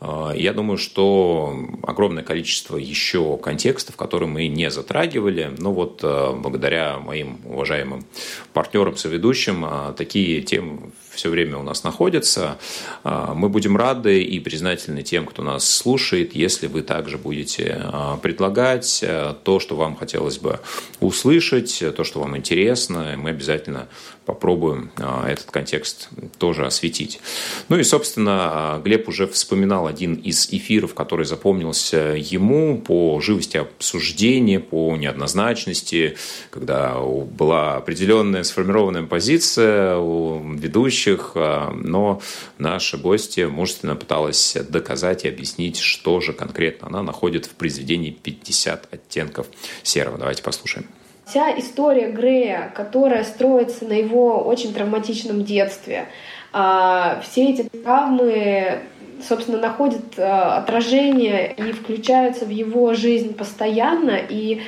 Э, 0.00 0.32
я 0.34 0.52
думаю, 0.52 0.78
что 0.78 1.56
огромное 1.82 2.22
количество 2.22 2.76
еще 2.76 3.36
контекстов, 3.38 3.96
которые 3.96 4.28
мы 4.28 4.48
не 4.48 4.70
затрагивали, 4.70 5.50
но 5.58 5.72
вот 5.72 6.02
благодаря 6.02 6.98
моим 6.98 7.40
уважаемым 7.44 8.04
партнерам, 8.52 8.96
соведущим, 8.96 9.66
такие 9.96 10.42
темы 10.42 10.92
все 11.12 11.28
время 11.28 11.58
у 11.58 11.62
нас 11.62 11.84
находятся. 11.84 12.58
А, 13.02 13.34
мы 13.34 13.48
будем 13.48 13.76
рады 13.76 14.22
и 14.22 14.38
признательны 14.40 15.02
тем, 15.02 15.26
кто 15.26 15.42
нас 15.42 15.68
слушает, 15.68 16.34
если 16.34 16.66
вы 16.66 16.82
также 16.82 17.18
будете 17.18 17.80
а, 17.82 18.16
предлагать 18.16 19.02
а, 19.02 19.34
то, 19.34 19.60
что 19.60 19.76
вам 19.76 19.96
хотелось 19.96 20.38
бы 20.38 20.60
услышать, 21.00 21.82
то, 21.96 22.04
что 22.04 22.20
вам 22.20 22.36
интересно. 22.36 23.14
Мы 23.16 23.30
обязательно 23.30 23.88
попробуем 24.26 24.92
этот 25.26 25.50
контекст 25.50 26.08
тоже 26.38 26.64
осветить. 26.64 27.20
Ну 27.68 27.78
и, 27.78 27.82
собственно, 27.82 28.80
Глеб 28.84 29.08
уже 29.08 29.26
вспоминал 29.26 29.88
один 29.88 30.14
из 30.14 30.52
эфиров, 30.52 30.94
который 30.94 31.26
запомнился 31.26 32.14
ему 32.16 32.78
по 32.78 33.20
живости 33.20 33.56
обсуждения, 33.56 34.60
по 34.60 34.96
неоднозначности, 34.96 36.16
когда 36.50 37.00
была 37.00 37.76
определенная 37.76 38.44
сформированная 38.44 39.02
позиция 39.02 39.96
у 39.96 40.40
ведущих, 40.52 40.99
ведущих, 41.00 41.32
а, 41.34 41.70
но 41.72 42.20
наша 42.58 42.96
гостья 42.96 43.48
мужественно 43.48 43.96
пыталась 43.96 44.56
доказать 44.68 45.24
и 45.24 45.28
объяснить, 45.28 45.78
что 45.78 46.20
же 46.20 46.32
конкретно 46.32 46.88
она 46.88 47.02
находит 47.02 47.46
в 47.46 47.50
произведении 47.50 48.16
«50 48.22 48.80
оттенков 48.90 49.46
серого». 49.82 50.18
Давайте 50.18 50.42
послушаем. 50.42 50.86
Вся 51.26 51.56
история 51.58 52.10
Грея, 52.10 52.72
которая 52.74 53.24
строится 53.24 53.84
на 53.84 53.92
его 53.92 54.42
очень 54.42 54.74
травматичном 54.74 55.44
детстве, 55.44 56.08
а, 56.52 57.20
все 57.24 57.50
эти 57.50 57.62
травмы 57.62 58.80
собственно, 59.28 59.58
находят 59.58 60.18
отражение 60.18 61.52
и 61.52 61.72
включаются 61.72 62.46
в 62.46 62.48
его 62.48 62.94
жизнь 62.94 63.34
постоянно, 63.34 64.16
и 64.16 64.62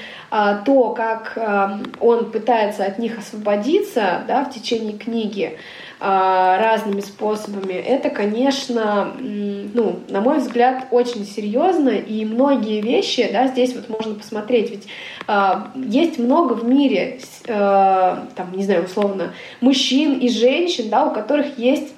то, 0.67 0.91
как 0.91 1.39
он 2.01 2.31
пытается 2.31 2.85
от 2.85 2.99
них 2.99 3.19
освободиться 3.19 4.25
да, 4.29 4.45
в 4.45 4.53
течение 4.53 4.99
книги, 4.99 5.57
а, 5.92 5.92
разными 6.05 7.01
способами, 7.01 7.75
это, 7.75 8.11
конечно, 8.11 9.13
ну, 9.21 10.01
на 10.09 10.21
мой 10.21 10.39
взгляд, 10.39 10.87
очень 10.91 11.25
серьезно, 11.25 11.91
и 11.91 12.25
многие 12.25 12.81
вещи, 12.81 13.29
да, 13.33 13.47
здесь 13.47 13.75
вот 13.75 13.89
можно 13.89 14.15
посмотреть, 14.15 14.71
ведь 14.71 14.89
э, 15.29 15.51
есть 15.77 16.19
много 16.19 16.55
в 16.55 16.65
мире, 16.65 17.21
э, 17.47 17.51
там, 17.51 18.53
не 18.53 18.65
знаю, 18.65 18.85
условно, 18.85 19.33
мужчин 19.61 20.19
и 20.19 20.29
женщин, 20.29 20.89
да, 20.89 21.07
у 21.07 21.13
которых 21.13 21.57
есть 21.59 21.93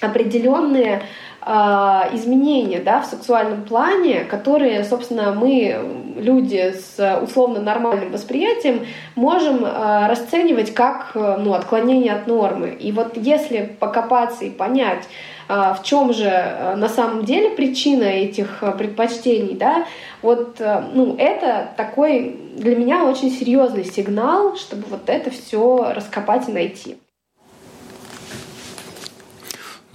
определенные 0.00 0.96
а, 0.96 1.02
изменения 1.46 2.80
да, 2.80 3.02
в 3.02 3.06
сексуальном 3.06 3.64
плане, 3.64 4.20
которые, 4.24 4.82
собственно, 4.84 5.32
мы, 5.32 5.76
люди 6.16 6.74
с 6.74 7.20
условно 7.22 7.60
нормальным 7.60 8.12
восприятием, 8.12 8.86
можем 9.14 9.62
а, 9.64 10.08
расценивать 10.08 10.72
как 10.72 11.10
ну, 11.14 11.52
отклонение 11.52 12.14
от 12.14 12.26
нормы. 12.26 12.70
И 12.70 12.92
вот 12.92 13.16
если 13.16 13.76
покопаться 13.78 14.44
и 14.44 14.50
понять, 14.50 15.04
в 15.46 15.80
чем 15.82 16.14
же 16.14 16.74
на 16.76 16.88
самом 16.88 17.26
деле 17.26 17.50
причина 17.50 18.04
этих 18.04 18.64
предпочтений, 18.78 19.54
да, 19.54 19.84
вот 20.22 20.58
ну, 20.58 21.16
это 21.18 21.68
такой 21.76 22.40
для 22.56 22.74
меня 22.74 23.04
очень 23.04 23.30
серьезный 23.30 23.84
сигнал, 23.84 24.56
чтобы 24.56 24.84
вот 24.88 25.08
это 25.08 25.30
все 25.30 25.92
раскопать 25.94 26.48
и 26.48 26.52
найти. 26.52 26.96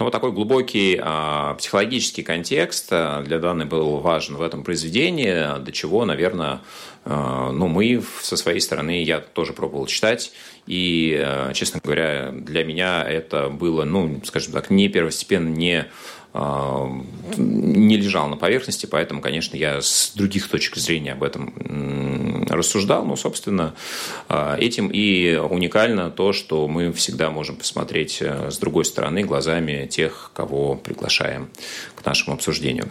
Ну, 0.00 0.06
вот 0.06 0.12
такой 0.12 0.32
глубокий 0.32 0.98
а, 0.98 1.52
психологический 1.56 2.22
контекст 2.22 2.88
а, 2.90 3.20
для 3.20 3.38
Даны 3.38 3.66
был 3.66 3.98
важен 3.98 4.36
в 4.36 4.40
этом 4.40 4.64
произведении, 4.64 5.62
до 5.62 5.72
чего, 5.72 6.06
наверное, 6.06 6.62
а, 7.04 7.52
ну, 7.52 7.68
мы 7.68 8.02
со 8.22 8.38
своей 8.38 8.60
стороны, 8.60 9.02
я 9.02 9.20
тоже 9.20 9.52
пробовал 9.52 9.84
читать, 9.84 10.32
и, 10.66 11.20
а, 11.22 11.52
честно 11.52 11.80
говоря, 11.84 12.30
для 12.32 12.64
меня 12.64 13.04
это 13.06 13.50
было, 13.50 13.84
ну, 13.84 14.22
скажем 14.24 14.54
так, 14.54 14.70
не 14.70 14.88
первостепенно, 14.88 15.50
не 15.50 15.84
не 16.32 17.96
лежал 17.96 18.28
на 18.28 18.36
поверхности, 18.36 18.86
поэтому, 18.86 19.20
конечно, 19.20 19.56
я 19.56 19.80
с 19.82 20.12
других 20.14 20.48
точек 20.48 20.76
зрения 20.76 21.12
об 21.12 21.24
этом 21.24 22.46
рассуждал. 22.48 23.04
Но, 23.04 23.16
собственно, 23.16 23.74
а, 24.28 24.56
этим 24.56 24.88
и 24.88 25.36
уникально 25.36 26.10
то, 26.10 26.32
что 26.32 26.68
мы 26.68 26.92
всегда 26.92 27.30
можем 27.30 27.56
посмотреть 27.56 28.18
э, 28.20 28.50
с 28.50 28.58
другой 28.58 28.84
стороны 28.84 29.22
глазами 29.22 29.86
тех, 29.86 30.30
кого 30.34 30.76
приглашаем 30.76 31.50
к 31.94 32.04
нашему 32.04 32.34
обсуждению. 32.34 32.88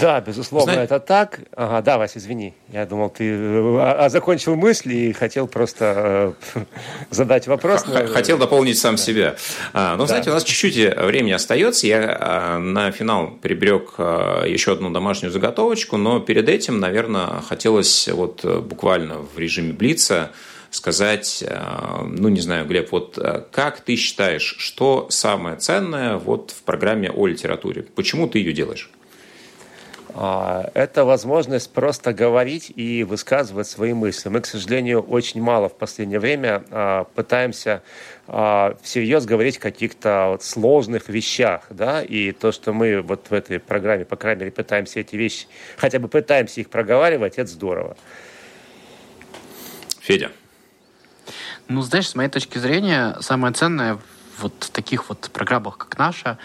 Да, 0.10 0.20
безусловно, 0.20 0.72
Знаете... 0.72 0.94
это 0.94 1.06
так. 1.06 1.40
Ага, 1.54 1.82
да, 1.82 1.98
Вася, 1.98 2.18
извини. 2.18 2.54
Я 2.72 2.86
думал, 2.86 3.10
ты 3.10 3.32
а, 3.32 4.04
а 4.04 4.08
закончил 4.08 4.56
мысли 4.56 4.94
и 4.94 5.12
хотел 5.12 5.46
просто 5.46 6.34
э, 6.54 6.64
задать 7.10 7.46
вопрос. 7.46 7.84
Но... 7.86 8.06
Хотел 8.06 8.38
дополнить 8.38 8.78
сам 8.78 8.96
да. 8.96 9.02
себя. 9.02 9.36
А, 9.72 9.96
ну, 9.96 10.04
да. 10.04 10.06
знаете, 10.08 10.30
у 10.30 10.32
нас 10.32 10.44
чуть-чуть 10.44 10.76
э, 10.76 11.04
времени 11.04 11.32
остается. 11.32 11.86
Я 11.86 12.16
а, 12.20 12.58
на 12.58 12.90
финал 12.90 13.32
приберег 13.42 13.94
а, 13.98 14.44
еще 14.44 14.72
одну 14.72 14.90
домашнюю 14.90 15.32
заготовочку, 15.32 15.96
но 15.96 16.20
перед 16.20 16.48
этим, 16.48 16.80
наверное, 16.80 17.42
хотелось 17.48 18.08
вот 18.08 18.44
э, 18.44 18.60
буквально 18.60 19.18
в 19.18 19.38
режиме 19.38 19.72
Блица 19.72 20.30
сказать, 20.70 21.44
ну, 22.04 22.28
не 22.28 22.40
знаю, 22.40 22.64
Глеб, 22.64 22.92
вот 22.92 23.18
как 23.50 23.80
ты 23.80 23.96
считаешь, 23.96 24.54
что 24.56 25.08
самое 25.10 25.56
ценное 25.56 26.16
вот 26.16 26.52
в 26.52 26.62
программе 26.62 27.10
о 27.10 27.26
литературе? 27.26 27.82
Почему 27.82 28.28
ты 28.28 28.38
ее 28.38 28.52
делаешь? 28.52 28.88
А, 30.14 30.70
это 30.74 31.04
возможность 31.04 31.72
просто 31.72 32.12
говорить 32.12 32.72
и 32.74 33.04
высказывать 33.04 33.66
свои 33.66 33.92
мысли. 33.92 34.28
Мы, 34.28 34.40
к 34.40 34.46
сожалению, 34.46 35.02
очень 35.02 35.42
мало 35.42 35.68
в 35.68 35.76
последнее 35.76 36.18
время 36.18 36.64
а, 36.70 37.04
пытаемся 37.04 37.82
а, 38.26 38.76
всерьез 38.82 39.24
говорить 39.24 39.58
о 39.58 39.60
каких-то 39.60 40.28
вот 40.30 40.42
сложных 40.42 41.08
вещах, 41.08 41.66
да, 41.70 42.02
и 42.02 42.32
то, 42.32 42.52
что 42.52 42.72
мы 42.72 43.00
вот 43.02 43.26
в 43.30 43.34
этой 43.34 43.58
программе, 43.58 44.04
по 44.04 44.16
крайней 44.16 44.40
мере, 44.40 44.52
пытаемся 44.52 45.00
эти 45.00 45.16
вещи, 45.16 45.46
хотя 45.76 45.98
бы 45.98 46.08
пытаемся 46.08 46.60
их 46.60 46.70
проговаривать, 46.70 47.34
это 47.38 47.50
здорово. 47.50 47.96
Федя. 50.00 50.30
Ну, 51.68 51.82
знаешь, 51.82 52.08
с 52.08 52.14
моей 52.14 52.30
точки 52.30 52.58
зрения, 52.58 53.16
самое 53.20 53.54
ценное 53.54 53.98
вот 54.38 54.54
в 54.64 54.70
таких 54.70 55.08
вот 55.08 55.30
программах, 55.32 55.76
как 55.76 55.98
наша, 55.98 56.38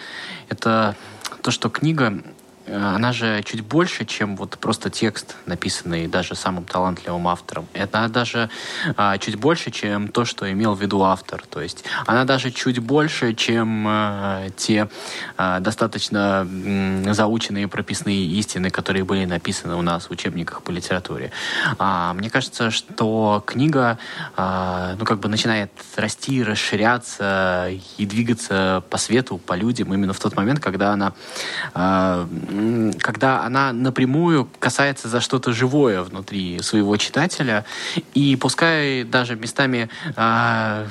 это 0.49 0.95
то, 1.41 1.51
что 1.51 1.69
книга 1.69 2.21
она 2.67 3.11
же 3.11 3.43
чуть 3.43 3.61
больше, 3.61 4.05
чем 4.05 4.35
вот 4.35 4.57
просто 4.57 4.89
текст, 4.89 5.35
написанный 5.45 6.07
даже 6.07 6.35
самым 6.35 6.65
талантливым 6.65 7.27
автором. 7.27 7.67
Это 7.73 8.07
даже 8.07 8.49
а, 8.97 9.17
чуть 9.17 9.35
больше, 9.35 9.71
чем 9.71 10.07
то, 10.07 10.25
что 10.25 10.51
имел 10.51 10.73
в 10.73 10.81
виду 10.81 11.03
автор. 11.03 11.43
То 11.49 11.61
есть 11.61 11.83
она 12.05 12.25
даже 12.25 12.51
чуть 12.51 12.79
больше, 12.79 13.33
чем 13.33 13.85
а, 13.87 14.49
те 14.57 14.89
а, 15.37 15.59
достаточно 15.59 16.47
м, 16.49 17.13
заученные 17.13 17.67
прописные 17.67 18.25
истины, 18.25 18.69
которые 18.69 19.03
были 19.03 19.25
написаны 19.25 19.75
у 19.75 19.81
нас 19.81 20.07
в 20.07 20.11
учебниках 20.11 20.63
по 20.63 20.71
литературе. 20.71 21.31
А, 21.77 22.13
мне 22.13 22.29
кажется, 22.29 22.71
что 22.71 23.43
книга, 23.45 23.99
а, 24.35 24.95
ну 24.97 25.05
как 25.05 25.19
бы 25.19 25.29
начинает 25.29 25.71
расти, 25.95 26.43
расширяться 26.43 27.69
и 27.97 28.05
двигаться 28.05 28.83
по 28.89 28.97
свету, 28.97 29.37
по 29.37 29.53
людям 29.53 29.93
именно 29.93 30.13
в 30.13 30.19
тот 30.19 30.35
момент, 30.35 30.59
когда 30.59 30.91
она 30.91 31.13
а, 31.73 32.27
когда 32.99 33.43
она 33.43 33.73
напрямую 33.73 34.47
касается 34.59 35.07
за 35.07 35.21
что-то 35.21 35.53
живое 35.53 36.01
внутри 36.01 36.59
своего 36.61 36.97
читателя, 36.97 37.65
и 38.13 38.35
пускай 38.35 39.03
даже 39.03 39.35
местами 39.35 39.89
э, 40.15 40.87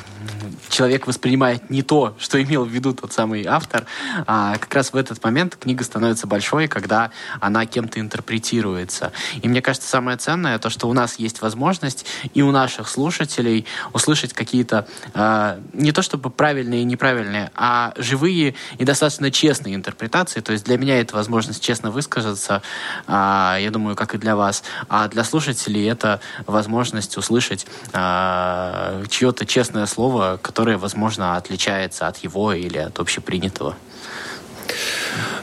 человек 0.69 1.07
воспринимает 1.07 1.71
не 1.71 1.83
то, 1.83 2.15
что 2.19 2.43
имел 2.43 2.65
в 2.65 2.69
виду 2.69 2.95
тот 2.95 3.13
самый 3.13 3.45
автор, 3.47 3.87
а 4.27 4.57
как 4.59 4.75
раз 4.75 4.93
в 4.93 4.97
этот 4.97 5.23
момент 5.23 5.57
книга 5.57 5.85
становится 5.85 6.27
большой, 6.27 6.69
когда 6.69 7.11
она 7.41 7.67
кем-то 7.67 8.01
интерпретируется. 8.01 9.13
И 9.43 9.49
мне 9.49 9.63
кажется, 9.63 9.89
самое 9.89 10.17
ценное 10.17 10.59
то, 10.59 10.71
что 10.71 10.89
у 10.89 10.93
нас 10.93 11.19
есть 11.19 11.43
возможность 11.43 12.07
и 12.35 12.43
у 12.43 12.51
наших 12.51 12.89
слушателей 12.89 13.67
услышать 13.93 14.33
какие-то 14.33 14.87
э, 15.15 15.61
не 15.73 15.93
то 15.93 16.03
чтобы 16.03 16.31
правильные 16.31 16.83
и 16.83 16.85
неправильные, 16.85 17.51
а 17.55 17.93
живые 17.97 18.55
и 18.79 18.85
достаточно 18.85 19.31
честные 19.31 19.75
интерпретации. 19.75 20.41
То 20.41 20.53
есть 20.53 20.65
для 20.65 20.79
меня 20.79 21.01
это 21.01 21.15
возможность 21.15 21.54
возможность 21.55 21.63
честно 21.63 21.91
высказаться, 21.91 22.63
а, 23.07 23.57
я 23.61 23.71
думаю, 23.71 23.97
как 23.97 24.15
и 24.15 24.19
для 24.19 24.35
вас. 24.35 24.63
А 24.89 25.09
для 25.09 25.25
слушателей 25.25 25.91
это 25.91 26.21
возможность 26.47 27.17
услышать 27.17 27.67
а, 27.93 29.03
чье-то 29.09 29.47
честное 29.47 29.87
слово, 29.87 30.39
которое, 30.43 30.77
возможно, 30.79 31.37
отличается 31.37 32.09
от 32.09 32.25
его 32.25 32.53
или 32.53 32.79
от 32.79 32.99
общепринятого. 32.99 33.75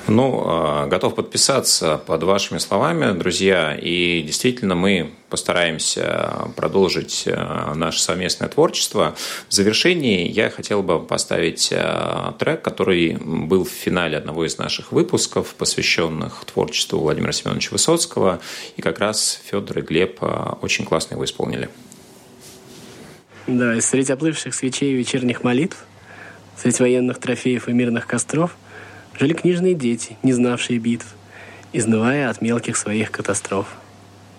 Ну, 0.08 0.44
а, 0.46 0.88
готов 0.88 1.16
подписаться 1.16 1.98
под 1.98 2.24
вашими 2.24 2.58
словами, 2.58 3.18
друзья. 3.18 3.78
И 3.80 4.22
действительно, 4.24 4.76
мы 4.76 5.12
постараемся 5.30 6.50
продолжить 6.56 7.26
а, 7.28 7.74
наше 7.76 8.02
совместное 8.02 8.50
творчество. 8.50 9.16
В 9.48 9.54
завершении 9.54 10.30
я 10.30 10.50
хотел 10.50 10.84
бы 10.84 11.00
поставить 11.00 11.72
а, 11.72 12.36
трек, 12.40 12.62
который 12.62 13.16
был 13.16 13.64
в 13.64 13.70
финале 13.70 14.18
одного 14.18 14.46
из 14.46 14.58
наших 14.58 14.92
выпусков, 14.92 15.56
посвященных 15.56 16.44
творчеству 16.46 17.00
Владимира 17.00 17.32
Семеновича 17.32 17.70
Высоцкого. 17.72 18.42
И 18.76 18.82
как 18.82 19.00
раз 19.00 19.40
Федор 19.46 19.80
и 19.80 19.82
Глеб 19.82 20.22
очень 20.62 20.84
классно 20.84 21.14
его 21.14 21.26
исполнили. 21.26 21.70
Да, 23.48 23.76
и 23.76 23.82
среди 23.82 24.12
оплывших 24.12 24.54
свечей 24.54 24.94
вечерних 24.94 25.44
молитв, 25.44 25.78
среди 26.58 26.84
военных 26.84 27.20
трофеев 27.20 27.70
и 27.70 27.72
мирных 27.72 28.08
костров– 28.08 28.56
жили 29.22 29.34
книжные 29.34 29.76
дети, 29.76 30.18
не 30.24 30.34
знавшие 30.34 30.80
битв, 30.80 31.06
изнывая 31.74 32.32
от 32.32 32.42
мелких 32.42 32.76
своих 32.76 33.12
катастроф. 33.12 33.68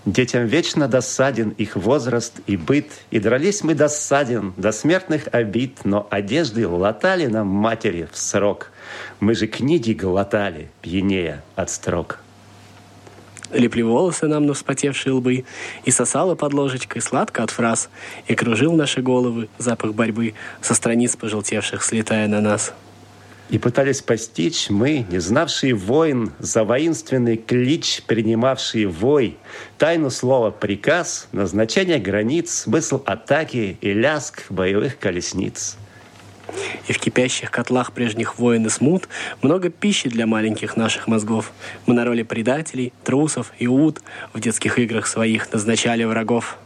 Детям 0.04 0.46
вечно 0.46 0.88
досаден 0.88 1.50
их 1.50 1.76
возраст 1.76 2.40
и 2.48 2.56
быт, 2.56 2.88
И 3.12 3.20
дрались 3.20 3.62
мы 3.62 3.76
досаден 3.76 4.52
до 4.56 4.72
смертных 4.72 5.28
обид, 5.30 5.84
Но 5.84 6.08
одежды 6.10 6.66
латали 6.66 7.26
нам 7.26 7.46
матери 7.46 8.08
в 8.10 8.18
срок. 8.18 8.72
Мы 9.20 9.36
же 9.36 9.46
книги 9.46 9.92
глотали, 9.92 10.68
пьянее 10.80 11.44
от 11.54 11.70
строк. 11.70 12.18
Лепли 13.52 13.82
волосы 13.82 14.26
нам 14.26 14.46
на 14.46 14.54
вспотевшие 14.54 15.12
лбы, 15.12 15.44
И 15.84 15.92
сосала 15.92 16.34
под 16.34 16.54
ложечкой 16.54 17.02
сладко 17.02 17.44
от 17.44 17.50
фраз, 17.52 17.88
И 18.26 18.34
кружил 18.34 18.72
наши 18.72 19.00
головы 19.00 19.48
запах 19.58 19.94
борьбы, 19.94 20.34
Со 20.60 20.74
страниц 20.74 21.14
пожелтевших 21.14 21.84
слетая 21.84 22.26
на 22.26 22.40
нас— 22.40 22.74
и 23.52 23.58
пытались 23.58 24.00
постичь 24.00 24.70
мы, 24.70 25.04
не 25.10 25.18
знавшие 25.18 25.74
войн, 25.74 26.32
за 26.38 26.64
воинственный 26.64 27.36
клич, 27.36 28.02
принимавшие 28.06 28.88
вой, 28.88 29.36
тайну 29.76 30.08
слова 30.08 30.50
«приказ», 30.50 31.28
назначение 31.32 31.98
границ, 31.98 32.50
смысл 32.50 33.02
атаки 33.04 33.76
и 33.78 33.92
ляск 33.92 34.46
боевых 34.48 34.98
колесниц. 34.98 35.76
И 36.88 36.94
в 36.94 36.98
кипящих 36.98 37.50
котлах 37.50 37.92
прежних 37.92 38.38
войн 38.38 38.66
и 38.66 38.70
смут 38.70 39.06
много 39.42 39.68
пищи 39.68 40.08
для 40.08 40.26
маленьких 40.26 40.78
наших 40.78 41.06
мозгов. 41.06 41.52
Мы 41.84 41.92
на 41.92 42.06
роли 42.06 42.22
предателей, 42.22 42.94
трусов 43.04 43.52
и 43.58 43.66
ут 43.66 44.00
в 44.32 44.40
детских 44.40 44.78
играх 44.78 45.06
своих 45.06 45.52
назначали 45.52 46.04
врагов. 46.04 46.56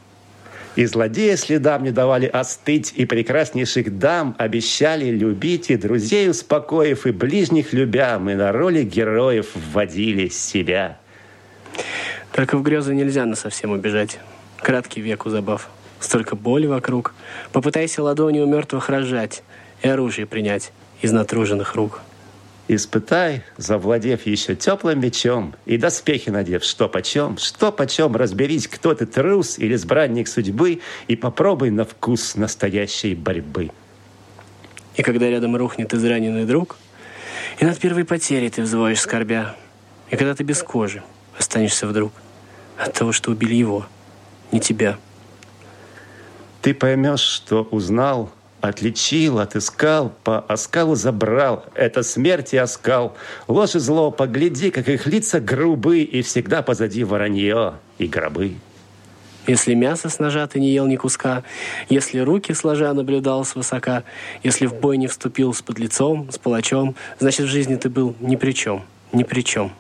И 0.77 0.85
злодея 0.85 1.37
следам 1.37 1.85
не 1.85 1.91
давали 1.91 2.27
остыть, 2.27 2.93
и 2.95 3.07
прекраснейших 3.07 3.99
дам 3.99 4.37
обещали 4.39 5.07
любить, 5.07 5.71
и 5.71 5.77
друзей 5.77 6.29
успокоив, 6.29 7.07
и 7.07 7.13
ближних 7.13 7.73
любя, 7.73 8.19
мы 8.19 8.35
на 8.35 8.53
роли 8.53 8.85
героев 8.85 9.49
вводили 9.55 10.29
себя. 10.29 10.99
Только 12.33 12.59
в 12.59 12.63
грезы 12.63 12.95
нельзя 12.95 13.25
на 13.25 13.37
совсем 13.37 13.71
убежать. 13.73 14.19
Краткий 14.59 15.01
век 15.01 15.25
у 15.25 15.31
забав. 15.31 15.71
Столько 15.99 16.37
боли 16.37 16.67
вокруг. 16.67 17.15
Попытайся 17.53 18.03
ладонью 18.03 18.47
мертвых 18.47 18.91
рожать 18.91 19.43
и 19.83 19.89
оружие 19.89 20.27
принять 20.27 20.73
из 21.01 21.11
натруженных 21.11 21.75
рук. 21.75 22.03
Испытай, 22.69 23.45
завладев 23.57 24.27
еще 24.27 24.57
теплым 24.57 25.01
мечом, 25.01 25.55
И 25.67 25.77
доспехи 25.77 26.31
надев, 26.31 26.65
что 26.65 26.89
почем, 26.89 27.39
что 27.39 27.71
почем, 27.71 28.17
Разберись, 28.17 28.67
кто 28.67 28.93
ты, 28.93 29.07
трус 29.07 29.59
или 29.59 29.75
избранник 29.77 30.27
судьбы, 30.27 30.81
И 31.07 31.15
попробуй 31.15 31.71
на 31.71 31.85
вкус 31.85 32.35
настоящей 32.35 33.15
борьбы. 33.15 33.71
И 34.97 35.03
когда 35.03 35.31
рядом 35.31 35.55
рухнет 35.55 35.95
израненный 35.95 36.45
друг, 36.45 36.77
И 37.61 37.65
над 37.65 37.79
первой 37.79 38.05
потерей 38.05 38.51
ты 38.51 38.63
взвоишь 38.63 39.01
скорбя, 39.01 39.55
И 40.11 40.17
когда 40.17 40.35
ты 40.35 40.43
без 40.43 40.61
кожи 40.61 41.05
останешься 41.39 41.87
вдруг 41.87 42.13
От 42.79 42.95
того, 42.95 43.13
что 43.13 43.31
убили 43.31 43.55
его, 43.55 43.87
не 44.51 44.59
тебя. 44.59 44.99
Ты 46.63 46.75
поймешь, 46.75 47.21
что 47.21 47.63
узнал— 47.63 48.33
Отличил, 48.67 49.39
отыскал, 49.39 50.13
по 50.25 50.41
оскалу 50.41 50.97
забрал. 50.97 51.65
Это 51.75 52.03
смерть 52.03 52.53
и 52.53 52.57
оскал. 52.57 53.17
Ложь 53.47 53.77
и 53.77 53.79
зло, 53.79 54.11
погляди, 54.11 54.73
как 54.73 54.89
их 54.89 55.07
лица 55.07 55.39
грубы, 55.39 56.01
И 56.01 56.23
всегда 56.23 56.63
позади 56.63 57.05
воронье 57.05 57.75
и 57.99 58.07
гробы. 58.07 58.57
Если 59.47 59.75
мясо 59.75 60.09
с 60.09 60.19
ножа 60.19 60.49
ты 60.49 60.59
не 60.59 60.73
ел 60.73 60.87
ни 60.89 60.97
куска, 60.97 61.45
Если 61.89 62.19
руки 62.19 62.53
сложа 62.55 62.93
наблюдал 62.93 63.45
свысока, 63.45 64.03
Если 64.43 64.67
в 64.67 64.75
бой 64.75 64.97
не 64.97 65.07
вступил 65.07 65.55
с 65.55 65.63
подлецом, 65.63 66.29
с 66.33 66.39
палачом, 66.39 66.97
Значит, 67.21 67.47
в 67.47 67.49
жизни 67.49 67.77
ты 67.77 67.89
был 67.89 68.17
ни 68.19 68.35
при 68.35 68.51
чем, 68.51 68.83
ни 69.13 69.23
при 69.23 69.43
чем. 69.43 69.71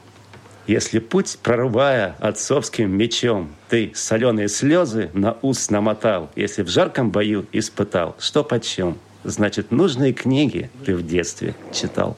Если 0.66 0.98
путь, 0.98 1.38
прорубая 1.42 2.16
отцовским 2.18 2.90
мечом, 2.90 3.54
Ты 3.68 3.92
соленые 3.94 4.48
слезы 4.48 5.10
на 5.12 5.36
ус 5.42 5.70
намотал, 5.70 6.30
Если 6.34 6.62
в 6.62 6.68
жарком 6.68 7.10
бою 7.10 7.46
испытал, 7.52 8.16
что 8.18 8.42
почем, 8.42 8.98
Значит, 9.22 9.70
нужные 9.70 10.12
книги 10.12 10.70
ты 10.84 10.94
в 10.94 11.06
детстве 11.06 11.54
читал. 11.72 12.16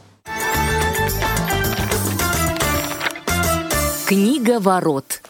Книга 4.06 4.60
ворот. 4.60 5.22